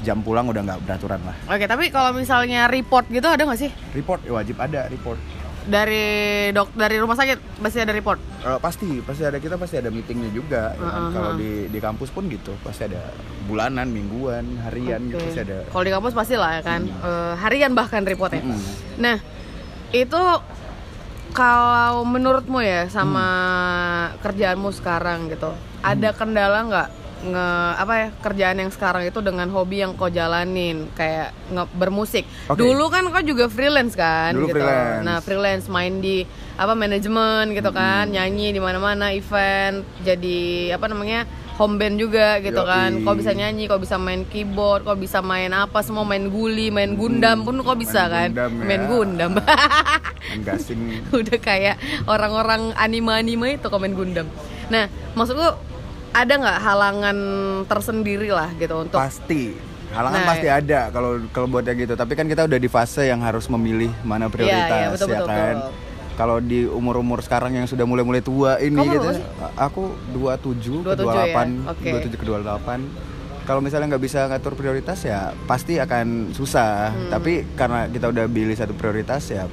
jam 0.00 0.20
pulang 0.20 0.44
udah 0.44 0.60
nggak 0.60 0.80
beraturan 0.82 1.20
lah. 1.22 1.36
Oke, 1.46 1.64
tapi 1.64 1.88
kalau 1.88 2.12
misalnya 2.12 2.66
report 2.66 3.08
gitu 3.08 3.24
ada 3.24 3.40
nggak 3.40 3.60
sih? 3.60 3.70
Report 3.92 4.20
ya 4.20 4.32
wajib 4.34 4.56
ada 4.58 4.88
report. 4.88 5.16
Dari 5.64 6.04
dok 6.52 6.76
dari 6.76 7.00
rumah 7.00 7.16
sakit 7.16 7.56
pasti 7.56 7.80
ada 7.80 7.88
report. 7.88 8.20
Eh, 8.44 8.58
pasti 8.60 9.00
pasti 9.00 9.24
ada 9.24 9.40
kita 9.40 9.56
pasti 9.56 9.80
ada 9.80 9.88
meetingnya 9.88 10.28
juga 10.28 10.76
ya 10.76 10.80
kan? 10.82 10.92
Heeh, 10.92 11.08
kalau 11.16 11.30
heeh. 11.32 11.40
di 11.40 11.50
di 11.72 11.78
kampus 11.80 12.12
pun 12.12 12.28
gitu 12.28 12.52
pasti 12.60 12.84
ada 12.84 13.00
bulanan 13.48 13.88
mingguan 13.88 14.44
harian 14.60 15.08
gitu 15.08 15.16
Oke. 15.16 15.32
pasti 15.32 15.40
ada 15.40 15.64
Kalau 15.72 15.84
di 15.88 15.92
kampus 15.96 16.12
pasti 16.12 16.34
lah 16.36 16.60
ya 16.60 16.62
kan. 16.62 16.84
Eh, 16.84 17.32
harian 17.40 17.72
bahkan 17.72 18.04
reportnya. 18.04 18.44
Mm. 18.44 18.60
Nah, 19.00 19.16
Itu 19.94 20.18
kalau 21.34 22.06
menurutmu 22.06 22.62
ya 22.62 22.86
sama 22.86 23.26
Hmm. 23.26 24.22
kerjaanmu 24.22 24.70
sekarang 24.70 25.26
gitu, 25.28 25.50
ada 25.82 26.14
kendala 26.14 26.62
nggak 26.62 26.88
nge 27.24 27.48
apa 27.80 27.92
ya 27.96 28.08
kerjaan 28.20 28.56
yang 28.60 28.68
sekarang 28.68 29.08
itu 29.08 29.16
dengan 29.18 29.48
hobi 29.48 29.80
yang 29.80 29.96
kau 29.96 30.12
jalanin 30.12 30.92
kayak 30.92 31.32
nge, 31.48 31.64
bermusik. 31.72 32.24
Oke. 32.46 32.60
Dulu 32.60 32.84
kan 32.86 33.08
kau 33.08 33.24
juga 33.24 33.48
freelance 33.48 33.96
kan 33.96 34.36
Dulu 34.36 34.52
gitu. 34.52 34.60
freelance. 34.60 35.02
Nah, 35.02 35.18
freelance 35.24 35.66
main 35.66 36.04
di 36.04 36.28
apa 36.54 36.76
manajemen 36.76 37.50
gitu 37.50 37.72
kan, 37.72 38.12
nyanyi 38.12 38.52
di 38.52 38.60
mana-mana, 38.60 39.10
event, 39.10 39.82
jadi 40.04 40.76
apa 40.76 40.86
namanya? 40.86 41.24
Home 41.54 41.78
band 41.78 41.96
juga 42.02 42.42
gitu 42.42 42.62
Yoi. 42.62 42.70
kan. 42.70 42.90
Kau 43.06 43.14
bisa 43.14 43.30
nyanyi, 43.30 43.70
kau 43.70 43.78
bisa 43.78 43.96
main 43.96 44.26
keyboard, 44.26 44.82
kau 44.82 44.98
bisa 44.98 45.22
main 45.22 45.50
apa 45.54 45.80
semua, 45.86 46.02
main 46.02 46.26
guli, 46.26 46.70
main 46.74 46.98
gundam 46.98 47.46
pun 47.46 47.58
kau 47.62 47.78
bisa 47.78 48.06
Main 48.06 48.14
kan. 48.14 48.28
Gundam 48.34 48.52
ya. 48.52 48.64
Main 48.66 48.82
gundam. 48.90 49.32
Main 50.34 50.40
gasing 50.42 50.80
udah 51.20 51.38
kayak 51.38 51.76
orang-orang 52.08 52.72
anime-anime 52.80 53.60
itu 53.60 53.68
komen 53.68 53.92
Gundam. 53.92 54.26
Nah, 54.72 54.88
maksud 55.12 55.36
lu 55.36 55.50
ada 56.14 56.32
nggak 56.32 56.58
halangan 56.62 57.18
tersendiri 57.66 58.30
lah 58.30 58.48
gitu 58.56 58.86
untuk 58.86 58.96
pasti 59.02 59.52
halangan 59.90 60.20
Nah, 60.22 60.28
pasti 60.30 60.48
ada 60.50 60.80
kalau 60.94 61.22
kalau 61.34 61.46
buat 61.50 61.66
yang 61.66 61.78
gitu 61.78 61.94
tapi 61.98 62.14
kan 62.14 62.26
kita 62.26 62.46
udah 62.46 62.58
di 62.58 62.70
fase 62.70 63.06
yang 63.10 63.22
harus 63.22 63.50
memilih 63.50 63.90
mana 64.06 64.30
prioritas 64.30 64.70
iya, 64.70 64.90
betul, 64.90 65.08
ya 65.10 65.20
betul, 65.22 65.28
kan 65.30 65.54
betul. 65.58 65.83
Kalau 66.14 66.38
di 66.38 66.62
umur-umur 66.62 67.18
sekarang 67.20 67.54
yang 67.54 67.66
sudah 67.66 67.82
mulai-mulai 67.82 68.22
tua 68.22 68.58
ini 68.58 68.78
Kamu 68.78 68.92
gitu 68.92 69.08
aku 69.54 69.82
27 70.14 70.86
ke 70.86 70.94
27 70.94 71.02
ya? 71.02 71.34
28 71.66 71.72
Oke. 71.74 71.90
27 72.14 72.20
ke 72.20 72.24
28 72.24 73.44
kalau 73.44 73.60
misalnya 73.60 73.86
nggak 73.92 74.04
bisa 74.04 74.24
ngatur 74.24 74.54
prioritas 74.54 75.04
ya 75.04 75.34
pasti 75.44 75.76
akan 75.76 76.32
susah 76.32 76.94
Hmm. 76.94 77.10
tapi 77.10 77.44
karena 77.54 77.90
kita 77.90 78.08
udah 78.08 78.24
pilih 78.24 78.54
satu 78.54 78.72
prioritas 78.72 79.26
ya 79.28 79.44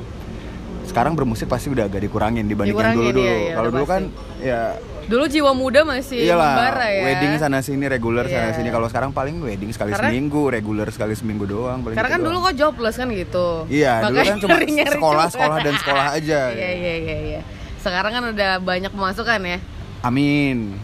sekarang 0.81 1.15
bermusik 1.15 1.47
pasti 1.47 1.69
udah 1.69 1.87
agak 1.87 2.03
dikurangin 2.03 2.45
dibanding 2.45 2.71
yang 2.71 2.93
Dikurangin, 2.93 2.97
dulu 2.99 3.09
dulu 3.15 3.23
iya, 3.23 3.35
iya, 3.37 3.53
kalau 3.55 3.69
dulu 3.69 3.85
kan 3.85 4.01
ya 4.39 4.61
dulu 5.11 5.27
jiwa 5.27 5.51
muda 5.51 5.83
masih 5.83 6.23
Iyalah, 6.23 6.47
membara 6.47 6.87
ya. 6.87 7.01
wedding 7.03 7.33
sana 7.35 7.59
sini 7.59 7.85
reguler 7.85 8.25
sana 8.25 8.49
Iya. 8.49 8.55
sini. 8.55 8.69
Kalau 8.69 8.87
sekarang 8.87 9.11
paling 9.11 9.35
wedding 9.37 9.69
sekali 9.69 9.91
Karena- 9.91 10.07
seminggu, 10.07 10.47
reguler 10.47 10.87
sekali 10.87 11.13
seminggu 11.13 11.43
doang. 11.43 11.83
paling 11.83 11.93
Karena 11.93 12.07
gitu 12.07 12.15
kan 12.15 12.21
dulu 12.23 12.37
kok 12.41 12.53
jobless 12.55 12.95
kan 12.95 13.11
gitu. 13.11 13.47
Iya, 13.67 13.93
dulu 13.99 14.15
Makanya 14.15 14.23
kan 14.25 14.39
cuma 14.39 14.51
nyari-nyari 14.55 14.91
sekolah, 14.93 15.19
juga. 15.21 15.33
sekolah 15.35 15.57
dan 15.59 15.73
sekolah 15.75 16.05
aja. 16.17 16.39
Iya 16.49 16.69
iya 16.71 16.93
iya 16.97 17.17
iya. 17.27 17.41
Sekarang 17.77 18.11
kan 18.11 18.23
udah 18.31 18.51
banyak 18.57 18.89
pemasukan 18.89 19.39
ya. 19.41 19.59
Amin. 20.01 20.79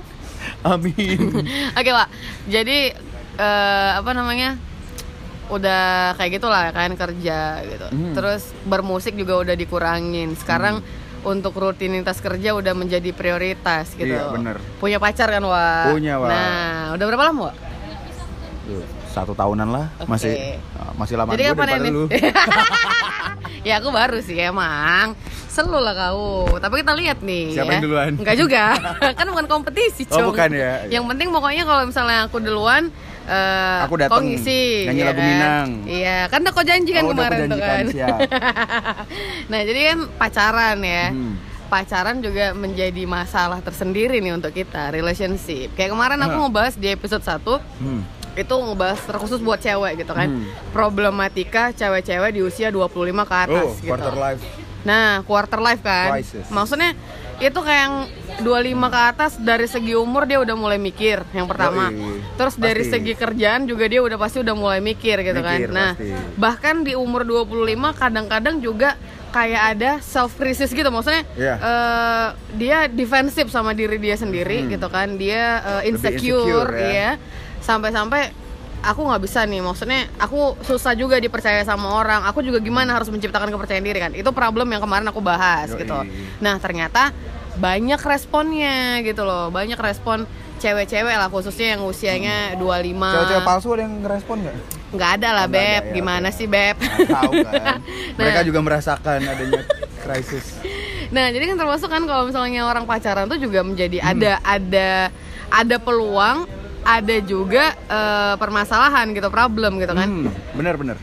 Amin. 0.64 1.20
Oke 1.72 1.90
pak, 1.90 2.08
jadi 2.46 2.96
eh, 3.36 3.90
apa 3.94 4.10
namanya? 4.10 4.56
Udah 5.50 6.14
kayak 6.14 6.38
gitulah 6.38 6.70
kan 6.70 6.94
kerja 6.94 7.38
gitu. 7.60 7.86
Hmm. 7.86 8.14
Terus 8.14 8.54
bermusik 8.62 9.14
juga 9.14 9.34
udah 9.36 9.52
dikurangin. 9.52 10.32
Sekarang 10.34 10.78
untuk 11.22 11.52
rutinitas 11.52 12.18
kerja 12.18 12.56
udah 12.56 12.72
menjadi 12.72 13.10
prioritas 13.12 13.92
gitu. 13.92 14.08
Iya, 14.08 14.32
bener. 14.32 14.56
Punya 14.78 14.96
pacar 14.96 15.28
kan 15.28 15.44
Wak? 15.44 15.92
Punya, 15.92 16.16
Wak. 16.16 16.30
Nah, 16.30 16.82
udah 16.96 17.04
berapa 17.04 17.24
lama 17.28 17.40
Wak? 17.50 17.56
Satu 19.10 19.34
tahunan 19.34 19.68
lah, 19.68 19.86
Oke. 19.98 20.06
masih 20.06 20.32
masih 20.94 21.14
lama 21.18 21.34
Jadi 21.34 21.42
kapan 21.50 21.56
daripada 21.66 21.74
ini? 21.82 21.90
lu. 21.90 22.04
ya 23.68 23.82
aku 23.82 23.88
baru 23.90 24.18
sih 24.22 24.38
emang. 24.38 25.18
Selu 25.50 25.82
lah 25.82 25.94
kau. 25.98 26.46
Tapi 26.62 26.86
kita 26.86 26.94
lihat 26.94 27.18
nih. 27.18 27.58
Siapa 27.58 27.66
ya. 27.66 27.74
yang 27.74 27.84
duluan? 27.90 28.12
Enggak 28.22 28.36
juga. 28.38 28.64
kan 29.18 29.26
bukan 29.26 29.46
kompetisi, 29.50 30.06
Oh, 30.14 30.22
Cung. 30.22 30.30
bukan 30.30 30.54
ya? 30.54 30.86
Yang 30.86 31.04
penting 31.10 31.28
pokoknya 31.34 31.66
kalau 31.66 31.82
misalnya 31.90 32.30
aku 32.30 32.38
duluan 32.38 32.94
eh 33.28 33.78
Aku 33.84 34.20
ngisi 34.20 34.88
nyanyi 34.88 35.00
ya 35.00 35.06
lagu 35.08 35.20
kan? 35.20 35.26
Minang. 35.28 35.68
Iya, 35.84 36.18
kan 36.28 36.38
udah 36.40 36.52
kau 36.52 36.64
janji 36.64 36.90
kan 36.92 37.02
Oh, 37.04 37.10
kemarin 37.10 37.40
tuh 37.46 37.58
kan. 37.58 37.84
nah, 39.50 39.60
jadi 39.60 39.80
kan 39.92 39.98
pacaran 40.16 40.78
ya. 40.80 41.04
Hmm. 41.10 41.34
Pacaran 41.66 42.18
juga 42.18 42.50
menjadi 42.50 43.06
masalah 43.06 43.62
tersendiri 43.62 44.18
nih 44.18 44.34
untuk 44.34 44.50
kita, 44.50 44.90
relationship. 44.90 45.70
Kayak 45.74 45.94
kemarin 45.94 46.18
aku 46.18 46.36
ngebahas 46.40 46.74
di 46.74 46.88
episode 46.88 47.22
1 47.22 47.62
Hmm. 47.78 48.02
itu 48.32 48.54
ngebahas 48.54 48.98
terkhusus 49.00 49.38
buat 49.38 49.58
cewek 49.58 50.00
gitu 50.00 50.10
kan 50.10 50.30
Hmm. 50.30 50.46
problematika 50.70 51.70
cewek-cewek 51.70 52.30
di 52.30 52.40
usia 52.40 52.70
25 52.70 52.90
ke 53.22 53.34
atas 53.36 53.66
Oh, 53.66 53.74
gitu. 53.76 53.90
quarter 53.90 54.14
life. 54.14 54.42
Nah, 54.82 55.20
quarter 55.22 55.58
life 55.58 55.80
kan. 55.80 56.14
Crisis. 56.14 56.48
Maksudnya 56.48 56.96
itu 57.36 57.56
kayak 57.56 57.80
yang 57.80 57.94
25 58.40 58.52
ke 58.86 59.00
atas 59.06 59.32
dari 59.36 59.64
segi 59.64 59.92
umur 59.92 60.24
dia 60.24 60.36
udah 60.36 60.52
mulai 60.52 60.76
mikir 60.76 61.24
yang 61.30 61.44
pertama. 61.44 61.88
Yoi. 61.88 62.20
Terus 62.34 62.54
dari 62.54 62.84
Pasti. 62.84 62.92
segi 62.94 63.12
kerjaan 63.14 63.64
juga 63.64 63.84
dia 63.84 64.00
udah 64.00 64.16
pasti 64.16 64.40
udah 64.40 64.52
mulai 64.52 64.80
mikir 64.80 65.20
gitu 65.20 65.40
Mikir, 65.40 65.68
kan. 65.68 65.72
Nah, 65.72 65.90
pasti. 65.94 66.12
bahkan 66.36 66.76
di 66.80 66.92
umur 66.92 67.24
25 67.24 67.52
kadang-kadang 67.92 68.60
juga 68.60 68.96
kayak 69.30 69.62
ada 69.70 69.90
self 70.00 70.34
crisis 70.34 70.68
gitu 70.68 70.90
maksudnya 70.90 71.22
Iya. 71.32 71.54
eh, 71.56 72.26
dia 72.56 72.78
defensif 72.86 73.46
sama 73.46 73.72
diri 73.72 73.96
dia 73.96 74.16
sendiri 74.16 74.64
Hmm. 74.64 74.70
gitu 74.70 74.88
kan 74.88 75.14
dia 75.14 75.60
Lebih 75.80 75.88
insecure, 75.88 76.66
insecure, 76.66 76.70
ya. 76.74 76.90
ya 76.90 77.10
sampai-sampai 77.60 78.32
aku 78.82 79.00
nggak 79.02 79.20
bisa 79.20 79.44
nih 79.44 79.60
maksudnya 79.60 80.08
aku 80.16 80.56
susah 80.60 80.92
juga 80.92 81.16
dipercaya 81.16 81.60
sama 81.62 81.92
orang 81.94 82.24
aku 82.24 82.40
juga 82.40 82.58
gimana 82.58 82.92
harus 82.92 83.08
menciptakan 83.08 83.48
kepercayaan 83.48 83.82
diri 83.82 83.98
kan 83.98 84.12
itu 84.12 84.28
problem 84.30 84.68
yang 84.68 84.80
kemarin 84.80 85.04
aku 85.04 85.20
bahas 85.20 85.68
Yoi. 85.68 85.80
gitu 85.80 85.98
nah 86.38 86.56
ternyata 86.56 87.12
banyak 87.52 88.00
responnya 88.00 89.00
gitu 89.00 89.22
loh 89.22 89.48
banyak 89.48 89.76
respon 89.76 90.24
cewek-cewek 90.56 91.12
lah 91.12 91.28
khususnya 91.28 91.74
yang 91.74 91.82
usianya 91.82 92.52
25 92.54 92.60
Cewek-cewek 92.60 93.44
palsu 93.44 93.68
ada 93.70 93.82
yang 93.82 93.94
ngerespon 93.98 94.36
nggak? 94.40 94.56
nggak 94.90 95.10
ada 95.16 95.28
lah 95.30 95.46
Nggak 95.46 95.62
ada 95.62 95.72
beb 95.72 95.82
ya, 95.82 95.94
gimana 95.94 96.28
oke. 96.28 96.36
sih 96.36 96.46
beb 96.46 96.76
tahu 97.06 97.32
kan. 97.42 97.78
Mereka 98.18 98.38
Nah. 98.38 98.44
juga 98.44 98.60
merasakan 98.60 99.18
adanya 99.22 99.62
krisis. 100.00 100.46
Nah, 101.10 101.26
jadi 101.28 101.44
kan 101.44 101.56
termasuk 101.56 101.86
kan 101.86 102.02
kalau 102.04 102.26
misalnya 102.26 102.62
orang 102.62 102.84
pacaran 102.84 103.24
tuh 103.24 103.36
juga 103.36 103.62
menjadi 103.62 103.98
Hmm. 103.98 104.10
ada 104.12 104.32
ada 104.42 104.90
ada 105.48 105.76
peluang, 105.78 106.44
ada 106.82 107.16
juga 107.20 107.64
eh, 107.74 108.34
permasalahan 108.36 109.10
gitu, 109.10 109.28
problem 109.28 109.76
gitu 109.76 109.92
kan. 109.92 110.08
Hmm, 110.08 110.28
bener 110.52 110.74
bener. 110.74 110.96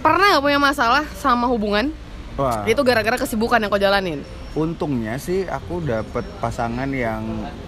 Pernah 0.00 0.26
nggak 0.30 0.42
punya 0.42 0.58
masalah 0.58 1.04
sama 1.14 1.44
hubungan? 1.44 1.92
Wah. 2.34 2.64
Itu 2.64 2.80
gara-gara 2.80 3.16
kesibukan 3.16 3.58
yang 3.58 3.68
kau 3.68 3.76
jalanin. 3.76 4.24
Untungnya 4.50 5.14
sih 5.14 5.44
aku 5.44 5.78
dapet 5.78 6.26
pasangan 6.40 6.88
yang 6.88 7.22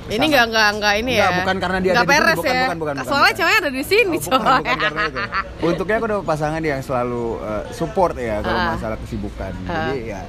Ini 0.09 0.19
nggak 0.25 0.47
nggak 0.49 0.69
nggak 0.81 0.95
ini 0.99 1.13
Nggak, 1.15 1.29
ya. 1.29 1.39
bukan 1.39 1.57
karena 1.57 1.79
dia 1.79 1.93
Nggak 1.93 2.09
peres 2.09 2.35
bukan, 2.35 2.51
ya. 2.51 2.59
bukan, 2.59 2.77
bukan, 2.77 2.95
bukan, 2.97 3.07
Soalnya 3.07 3.23
bukan. 3.29 3.39
cewek 3.39 3.55
ada 3.55 3.71
di 3.71 3.83
sini, 3.85 4.17
Oh, 4.17 4.23
bukan, 4.33 4.59
bukan 4.59 4.79
karena 4.81 5.03
itu. 5.05 5.21
Untuknya 5.63 5.97
aku 5.97 6.07
dapet 6.09 6.27
pasangan 6.27 6.59
yang 6.61 6.81
selalu 6.81 7.25
eh, 7.39 7.65
support 7.71 8.15
ya 8.17 8.37
kalau 8.41 8.59
Ah. 8.59 8.69
masalah 8.75 8.97
kesibukan. 8.99 9.53
Ah. 9.63 9.73
Jadi 9.87 9.99
ya 10.09 10.21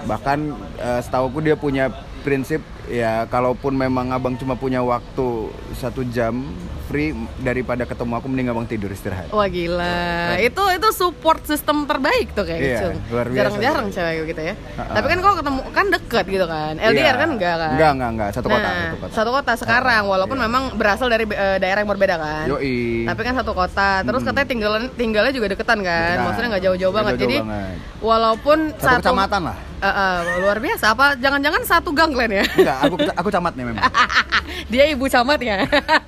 bahkan 0.00 0.38
eh, 0.74 1.00
setauku 1.00 1.38
dia 1.38 1.54
punya 1.54 1.92
prinsip 2.20 2.64
ya 2.86 3.26
kalaupun 3.26 3.72
memang 3.72 4.08
abang 4.10 4.34
cuma 4.34 4.54
punya 4.54 4.80
waktu 4.80 5.48
satu 5.74 6.06
jam 6.06 6.40
free 6.84 7.14
daripada 7.38 7.84
ketemu 7.84 8.12
aku 8.14 8.26
mending 8.26 8.48
abang 8.48 8.64
tidur 8.64 8.90
istirahat. 8.90 9.30
Wah 9.30 9.46
gila, 9.46 10.34
itu 10.36 10.58
itu 10.70 10.88
support 10.90 11.38
system 11.44 11.86
terbaik 11.86 12.34
tuh 12.34 12.42
kayak 12.42 12.58
Iya, 12.58 12.74
gitu. 12.74 12.88
Jarang-jarang 13.30 13.86
cewek 13.88 14.14
gitu 14.26 14.42
ya. 14.42 14.54
Ha-ha. 14.74 14.98
Tapi 14.98 15.06
kan 15.06 15.18
kok 15.20 15.34
ketemu 15.38 15.60
kan 15.70 15.86
deket 15.88 16.24
gitu 16.26 16.46
kan. 16.46 16.72
LDR 16.76 16.98
Iya. 16.98 17.12
kan 17.14 17.28
enggak 17.30 17.54
kan? 17.56 17.70
Enggak, 17.78 17.90
enggak, 17.94 18.10
enggak. 18.10 18.28
Satu 18.32 18.48
kota, 18.48 18.58
Nah, 18.60 18.74
satu 18.74 18.98
kota. 18.98 19.12
satu 19.14 19.30
kota 19.30 19.52
sekarang 19.54 20.02
walaupun 20.04 20.36
Iya. 20.36 20.44
memang 20.50 20.62
berasal 20.74 21.06
dari 21.06 21.24
eh, 21.24 21.56
daerah 21.58 21.78
yang 21.78 21.90
berbeda 21.90 22.14
kan. 22.18 22.44
Yoi. 22.48 23.06
Tapi 23.06 23.20
kan 23.22 23.34
satu 23.38 23.52
kota. 23.54 23.90
Terus 24.02 24.20
Hmm. 24.20 24.28
katanya 24.28 24.48
tinggalan 24.48 24.82
tinggalnya 24.90 25.30
juga 25.30 25.46
deketan 25.48 25.78
kan. 25.80 25.94
Deketan. 26.10 26.24
Maksudnya 26.26 26.48
nggak 26.50 26.64
jauh-jauh 26.66 26.92
banget. 26.92 27.12
Jadi 27.16 27.36
banget. 27.38 27.74
walaupun 28.00 28.58
Satu 28.74 28.82
satu 28.82 29.02
kecamatan 29.06 29.42
lah. 29.46 29.56
Eh, 29.80 29.86
eh, 29.86 30.18
luar 30.42 30.58
biasa. 30.58 30.84
Apa 30.90 31.16
jangan-jangan 31.16 31.62
satu 31.64 31.94
gang 31.94 32.10
Glenn 32.10 32.34
ya? 32.34 32.44
Enggak, 32.70 32.78
aku 32.86 32.94
aku 33.16 33.28
camatnya 33.30 33.64
memang. 33.66 33.82
Dia 34.72 34.84
ibu 34.86 35.04
camat 35.06 35.40
ya. 35.40 35.66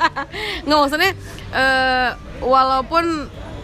Nggak 0.64 0.78
maksudnya 0.78 1.11
eh, 1.50 2.09
walaupun 2.40 3.04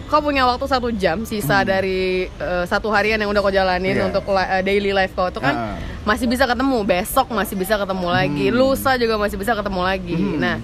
kau 0.09 0.25
punya 0.25 0.43
waktu 0.43 0.65
satu 0.65 0.89
jam 0.91 1.23
sisa 1.23 1.63
dari 1.63 2.27
eh, 2.27 2.65
satu 2.65 2.89
harian 2.89 3.17
yang 3.17 3.29
udah 3.29 3.39
kau 3.39 3.53
jalanin 3.53 3.93
Hmm. 3.93 4.01
Iya. 4.01 4.09
untuk 4.09 4.25
eh, 4.33 4.63
daily 4.63 4.91
life 4.91 5.13
kau 5.13 5.29
itu 5.29 5.39
kan 5.39 5.55
Heeh. 5.55 5.75
masih 6.03 6.27
bisa 6.27 6.43
ketemu 6.43 6.81
besok 6.81 7.29
masih 7.31 7.55
bisa 7.55 7.77
ketemu 7.77 8.09
lagi 8.09 8.47
Hmm. 8.49 8.57
lusa 8.57 8.97
juga 8.97 9.15
masih 9.15 9.37
bisa 9.37 9.53
ketemu 9.53 9.81
lagi 9.81 10.17
Hmm. 10.17 10.41
nah 10.41 10.57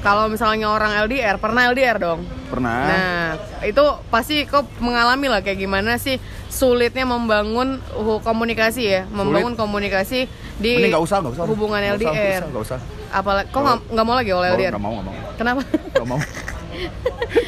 kalau 0.00 0.26
misalnya 0.26 0.66
orang 0.66 0.96
LDR 0.98 1.36
pernah 1.36 1.68
LDR 1.68 1.96
dong 1.96 2.20
Pernah. 2.46 2.82
nah 2.82 3.26
itu 3.62 3.80
pasti 4.08 4.42
kau 4.44 4.64
mengalami 4.78 5.28
lah 5.28 5.40
kayak 5.40 5.58
gimana 5.58 5.96
sih 5.96 6.16
sulitnya 6.48 7.04
membangun 7.04 7.78
komunikasi 8.20 8.82
ya 8.82 9.02
membangun 9.06 9.54
komunikasi 9.54 10.26
di 10.56 10.72
Mending 10.74 10.90
nggak 10.90 11.04
usah, 11.04 11.16
nggak 11.20 11.32
usah. 11.32 11.44
hubungan 11.46 11.78
usah, 11.78 11.92
LDR 11.94 12.10
usah, 12.34 12.48
nggak 12.48 12.64
usah. 12.64 12.78
apalagi 13.10 13.48
kok 13.48 13.60
nggak 13.86 14.04
mau 14.04 14.14
lagi 14.14 14.30
Nggak- 14.30 14.50
LDR 14.50 14.72
Nggak 14.72 14.82
mau, 14.82 14.92
nggak 14.92 15.06
mau. 15.06 15.14
kenapa 15.36 15.60
Nggak 15.94 16.06
mau. 16.06 16.20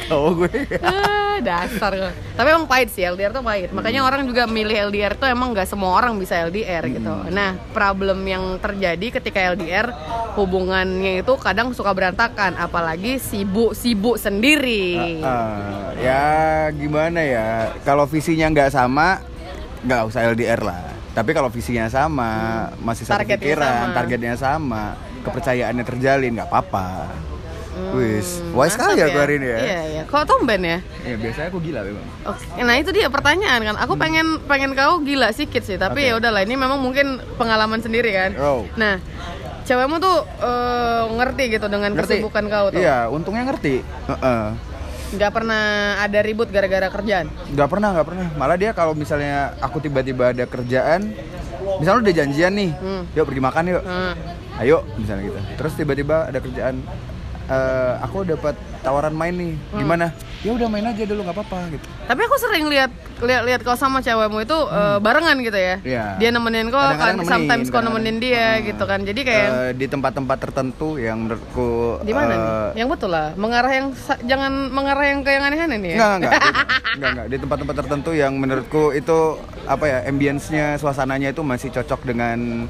Tahu 0.07 0.25
gue. 0.39 0.51
Ah, 0.79 1.37
dasar. 1.39 2.13
Tapi 2.33 2.47
emang 2.47 2.69
pahit 2.69 2.89
sih 2.89 3.01
LDR 3.01 3.31
tuh 3.31 3.41
pahit. 3.41 3.73
Makanya 3.73 4.05
orang 4.05 4.23
juga 4.23 4.45
milih 4.45 4.91
LDR 4.91 5.13
tuh 5.13 5.25
emang 5.25 5.51
nggak 5.51 5.65
semua 5.65 5.97
orang 5.97 6.15
bisa 6.15 6.37
LDR 6.39 6.85
gitu. 6.87 7.13
Nah, 7.29 7.57
problem 7.73 8.21
yang 8.23 8.57
terjadi 8.57 9.19
ketika 9.19 9.39
LDR 9.53 9.89
hubungannya 10.33 11.21
itu 11.21 11.33
kadang 11.37 11.73
suka 11.73 11.93
berantakan, 11.93 12.57
apalagi 12.57 13.17
sibuk-sibuk 13.17 14.17
sendiri. 14.17 15.19
Eh, 15.21 15.87
ya 16.01 16.23
gimana 16.73 17.21
ya? 17.21 17.47
Kalau 17.81 18.05
visinya 18.05 18.49
nggak 18.49 18.71
sama, 18.71 19.21
nggak 19.83 20.01
usah 20.09 20.21
LDR 20.29 20.61
lah. 20.61 20.83
Tapi 21.13 21.29
kalau 21.29 21.45
visinya 21.47 21.85
sama, 21.85 22.31
masih 22.81 23.05
satu 23.05 23.21
Hmm. 23.21 23.29
Targetnya 23.29 23.45
pikiran, 23.45 23.69
sama. 23.85 23.93
targetnya 23.93 24.33
sama, 24.33 24.83
kepercayaannya 25.21 25.85
terjalin, 25.85 26.31
nggak 26.33 26.49
apa-apa. 26.49 26.87
Wis, 27.93 28.37
Hmm, 28.39 28.53
wise 28.53 28.73
sekali 28.73 28.93
mantap 28.93 29.01
ya 29.01 29.07
gue 29.09 29.21
hari 29.21 29.35
ini 29.35 29.47
ya. 29.47 29.57
Iya, 29.57 29.81
iya. 29.87 30.01
Kok 30.05 30.23
tumben 30.25 30.61
ya? 30.61 30.77
Ya, 31.03 31.15
biasanya 31.15 31.47
aku 31.49 31.59
gila 31.59 31.79
memang. 31.81 32.05
Oke, 32.23 32.43
nah 32.59 32.75
itu 32.75 32.89
dia 32.89 33.07
pertanyaan 33.07 33.59
kan. 33.63 33.75
Aku 33.81 33.93
pengen 33.95 34.27
pengen 34.43 34.71
kau 34.73 34.97
gila 34.99 35.29
sedikit 35.29 35.61
sih, 35.61 35.75
tapi 35.75 36.05
Oke. 36.05 36.09
ya 36.09 36.13
udahlah 36.15 36.41
ini 36.41 36.53
memang 36.53 36.77
mungkin 36.77 37.17
pengalaman 37.35 37.79
sendiri 37.79 38.09
kan. 38.11 38.31
Oh. 38.37 38.65
Nah, 38.75 39.01
cewekmu 39.63 39.97
tuh 39.97 40.17
eh, 40.21 41.03
ngerti 41.13 41.43
gitu 41.51 41.65
dengan 41.65 41.91
Ngerti? 41.91 42.21
kesibukan 42.21 42.45
kau 42.47 42.65
tuh. 42.69 42.77
Iya, 42.77 43.09
untungnya 43.09 43.43
ngerti. 43.47 43.81
Heeh. 43.81 44.45
Nggak 45.13 45.31
pernah 45.31 45.63
ada 45.99 46.19
ribut 46.19 46.49
gara-gara 46.49 46.89
kerjaan. 46.89 47.29
Nggak 47.47 47.69
pernah, 47.69 47.89
nggak 47.91 48.05
pernah. 48.05 48.27
Malah 48.33 48.57
dia 48.57 48.71
kalau 48.71 48.93
misalnya 48.93 49.53
aku 49.57 49.77
tiba-tiba 49.77 50.29
ada 50.29 50.45
kerjaan, 50.45 51.13
misalnya 51.77 52.01
udah 52.01 52.13
janjian 52.15 52.53
nih, 52.53 52.71
Hmm. 52.73 53.05
yuk 53.13 53.25
pergi 53.25 53.37
makan 53.39 53.63
yuk, 53.67 53.83
Hmm. 53.83 54.13
ayo 54.57 54.81
misalnya 54.95 55.25
gitu. 55.27 55.39
Terus 55.53 55.73
tiba-tiba 55.73 56.25
ada 56.25 56.37
kerjaan, 56.37 56.81
eh, 57.45 57.93
aku 57.99 58.23
dapat 58.23 58.55
tawaran 58.79 59.11
main 59.11 59.31
nih, 59.31 59.53
Hmm. 59.69 59.79
gimana? 59.79 60.07
Ya 60.43 60.51
udah 60.51 60.67
main 60.67 60.83
aja 60.83 61.03
dulu 61.03 61.23
nggak 61.23 61.35
apa-apa 61.35 61.71
gitu. 61.71 61.87
Tapi 62.03 62.19
aku 62.19 62.35
sering 62.37 62.67
lihat 62.67 62.91
lihat 63.23 63.47
lihat 63.47 63.61
kau 63.63 63.73
sama 63.73 63.99
cewekmu 63.99 64.43
itu 64.43 64.57
eh, 64.69 64.97
barengan 64.99 65.39
gitu 65.39 65.55
ya. 65.55 65.75
Iya. 65.79 66.05
Dia 66.19 66.29
nemenin 66.29 66.67
kau 66.67 66.79
kan, 66.79 67.15
nemenin, 67.15 67.23
sometimes 67.23 67.67
kau 67.69 67.79
nemenin 67.79 68.19
dia 68.19 68.59
Hmm. 68.59 68.63
gitu 68.65 68.83
kan. 68.83 68.99
Jadi 69.01 69.21
kayak 69.23 69.47
Eh, 69.47 69.71
di 69.73 69.85
tempat-tempat 69.87 70.37
tertentu 70.37 70.95
yang 70.97 71.15
menurutku 71.21 72.03
di 72.03 72.11
mana 72.11 72.33
nih? 72.33 72.49
Yang 72.75 72.89
betul 72.91 73.09
lah. 73.09 73.27
Mengarah 73.33 73.71
yang 73.71 73.87
jangan 74.21 74.51
mengarah 74.69 75.05
yang 75.05 75.19
ke 75.21 75.31
yang 75.31 75.43
aneh-aneh 75.45 75.79
nih 75.79 75.89
ya. 75.89 75.95
Enggak, 75.95 76.13
enggak, 76.13 76.31
enggak, 76.93 77.09
enggak. 77.15 77.25
Di 77.25 77.37
tempat-tempat 77.39 77.75
tertentu 77.79 78.11
yang 78.11 78.33
menurutku 78.35 78.83
itu 78.91 79.17
apa 79.63 79.85
ya, 79.85 79.97
ambience-nya, 80.03 80.75
suasananya 80.75 81.31
itu 81.31 81.39
masih 81.39 81.71
cocok 81.71 82.03
dengan 82.03 82.67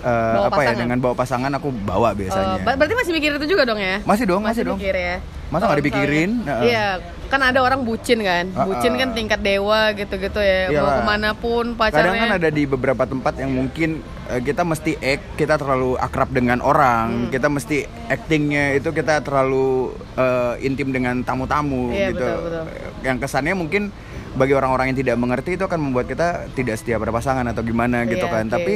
Bawa 0.00 0.46
apa 0.48 0.60
ya, 0.62 0.72
dengan 0.74 0.98
bawa 0.98 1.14
pasangan 1.14 1.50
aku 1.50 1.68
bawa 1.82 2.10
Oh, 2.10 2.14
biasanya. 2.14 2.62
ber- 2.62 2.76
berarti 2.76 2.94
masih 2.94 3.12
mikir 3.12 3.30
itu 3.34 3.46
juga 3.48 3.62
dong 3.64 3.78
ya? 3.78 3.98
Masih 4.02 4.24
dong, 4.24 4.42
masih, 4.42 4.62
dong. 4.62 4.78
mikir 4.78 4.94
ya. 4.94 5.16
Masa 5.48 5.64
nggak 5.64 5.80
dipikirin? 5.80 6.30
misalnya- 6.38 6.60
Heeh. 6.60 6.68
Iya, 6.68 6.86
kan 7.26 7.40
ada 7.40 7.58
orang 7.58 7.80
bucin 7.82 8.20
kan. 8.20 8.44
Heeh. 8.46 8.66
Bucin 8.68 8.92
kan 8.94 9.08
tingkat 9.10 9.40
dewa 9.40 9.80
gitu-gitu 9.92 10.38
ya. 10.38 10.68
Mau 10.68 10.74
Iyalah. 10.76 10.92
ke 10.92 11.02
mana 11.04 11.30
pun 11.32 11.64
Kadang 11.72 11.80
pacarnya. 11.80 12.20
kan 12.20 12.30
ada 12.36 12.48
di 12.48 12.62
beberapa 12.64 13.04
tempat 13.04 13.34
yang 13.34 13.50
mungkin 13.50 13.90
eh, 14.28 14.40
kita 14.40 14.60
mesti 14.60 14.92
act, 14.94 15.24
kita 15.34 15.56
terlalu 15.56 15.96
akrab 15.96 16.28
dengan 16.28 16.60
Hmm. 16.60 16.68
orang, 16.68 17.06
kita 17.28 17.48
mesti 17.48 17.76
actingnya 18.08 18.76
itu 18.76 18.92
kita 18.92 19.20
terlalu 19.20 19.96
eh, 20.14 20.54
intim 20.62 20.90
dengan 20.90 21.20
tamu-tamu 21.22 21.88
Iya, 21.90 22.12
gitu. 22.12 22.22
betul, 22.22 22.38
betul. 22.44 22.64
Yang 23.02 23.16
kesannya 23.22 23.54
mungkin 23.54 23.82
bagi 24.30 24.52
orang-orang 24.52 24.92
yang 24.92 24.98
tidak 24.98 25.16
mengerti 25.16 25.56
itu 25.56 25.64
akan 25.64 25.80
membuat 25.80 26.06
kita 26.06 26.52
tidak 26.52 26.76
setia 26.76 26.94
pada 26.94 27.08
pasangan 27.08 27.46
atau 27.46 27.64
gimana 27.64 28.04
gitu 28.04 28.20
Iya, 28.22 28.30
kan. 28.30 28.44
oke. 28.44 28.52
Tapi 28.52 28.74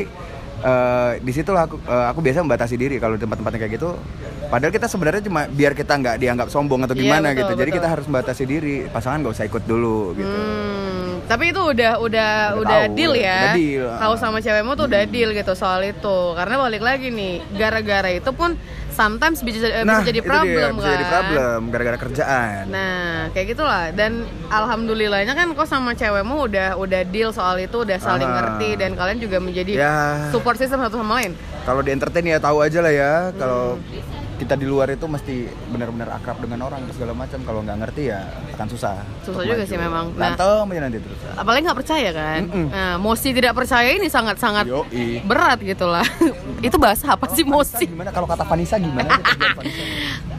eh, 0.62 1.12
di 1.18 1.32
situlah 1.32 1.66
aku 1.66 1.76
eh, 1.78 2.06
aku 2.08 2.18
biasa 2.18 2.40
membatasi 2.40 2.74
diri 2.74 2.96
kalau 2.96 3.14
di 3.14 3.22
tempat-tempat 3.22 3.52
kayak 3.58 3.72
gitu. 3.74 3.98
Padahal 4.46 4.68
kita 4.68 4.84
sebenarnya 4.84 5.22
cuma 5.24 5.48
biar 5.48 5.72
kita 5.72 5.96
nggak 5.96 6.16
dianggap 6.16 6.48
sombong 6.48 6.84
atau 6.84 6.92
Iya, 6.92 7.02
gimana 7.02 7.26
betul, 7.30 7.40
gitu. 7.40 7.52
Jadi 7.56 7.70
betul. 7.70 7.78
kita 7.80 7.88
harus 7.88 8.04
membatasi 8.04 8.42
diri. 8.44 8.76
Pasangan 8.86 9.18
nggak 9.20 9.32
usah 9.32 9.46
ikut 9.48 9.64
dulu 9.64 10.12
gitu. 10.12 10.28
Hmm, 10.28 11.24
tapi 11.24 11.44
itu 11.50 11.60
udah 11.62 11.92
udah 11.96 12.30
Udah 12.52 12.60
udah 12.60 12.80
tahu, 12.84 12.94
deal 12.94 13.12
ya. 13.16 13.38
udah 13.40 13.56
deal. 13.56 13.86
Kau 13.96 14.14
sama 14.14 14.38
cewekmu 14.38 14.72
tuh 14.74 14.86
udah 14.86 15.02
deal 15.08 15.30
gitu 15.32 15.52
soal 15.56 15.80
itu. 15.82 16.16
Karena 16.36 16.54
balik 16.60 16.82
lagi 16.84 17.08
nih, 17.08 17.40
gara-gara 17.56 18.12
itu 18.12 18.30
pun 18.30 18.52
sometimes 18.92 19.40
bisa, 19.40 19.64
eh, 19.64 19.82
bisa 19.82 20.04
jadi 20.04 20.20
problem 20.20 20.46
dia, 20.48 20.62
kan. 20.62 20.72
bisa 20.76 20.88
jadi 20.90 21.06
problem 21.08 21.58
gara-gara 21.68 21.98
kerjaan. 21.98 22.62
Nah, 22.68 23.32
kayak 23.32 23.46
gitulah. 23.50 23.90
Dan 23.90 24.22
alhamdulillahnya 24.46 25.32
kan 25.32 25.50
kau 25.52 25.64
sama 25.64 25.92
cewekmu 25.92 26.46
udah 26.46 26.76
udah 26.76 27.00
deal 27.04 27.32
soal 27.32 27.56
itu, 27.56 27.74
udah 27.74 27.98
saling 27.98 28.24
Ah. 28.24 28.36
ngerti 28.38 28.76
dan 28.76 28.94
kalian 28.94 29.18
juga 29.18 29.36
menjadi 29.36 29.72
Ya. 29.74 29.94
support 30.30 30.56
system 30.56 30.78
satu 30.78 31.00
sama 31.00 31.18
lain. 31.18 31.32
Kalau 31.62 31.80
di 31.80 31.90
entertain 31.90 32.24
ya 32.24 32.38
tahu 32.38 32.60
aja 32.60 32.78
lah 32.78 32.92
ya. 32.92 33.12
Hmm. 33.32 34.21
Kita 34.42 34.58
di 34.58 34.66
luar 34.66 34.90
itu 34.90 35.06
mesti 35.06 35.46
benar-benar 35.70 36.18
akrab 36.18 36.42
dengan 36.42 36.66
orang 36.66 36.82
segala 36.90 37.14
macam. 37.14 37.38
Kalau 37.46 37.62
nggak 37.62 37.78
ngerti 37.78 38.10
ya 38.10 38.26
akan 38.58 38.66
susah. 38.66 38.98
Susah 39.22 39.46
juga 39.46 39.62
maju. 39.62 39.70
sih 39.70 39.78
memang. 39.78 40.04
Nah. 40.18 40.34
Berantem 40.34 40.66
aja 40.66 40.80
nanti 40.82 40.98
terus. 40.98 41.18
Apalagi 41.38 41.62
nggak 41.62 41.78
percaya 41.78 42.10
kan. 42.10 42.40
Mm-mm. 42.50 42.66
Nah, 42.74 42.94
mosi 42.98 43.30
tidak 43.30 43.54
percaya 43.54 43.90
ini 43.94 44.10
sangat-sangat 44.10 44.66
Yoi. 44.66 45.22
berat 45.22 45.62
gitu 45.62 45.86
lah. 45.86 46.02
itu 46.66 46.74
bahasa 46.74 47.14
apa 47.14 47.30
sih 47.30 47.46
mosi? 47.46 47.86
Gimana 47.86 48.10
kalau 48.10 48.26
kata 48.26 48.42
Vanessa 48.42 48.82
gimana? 48.82 49.14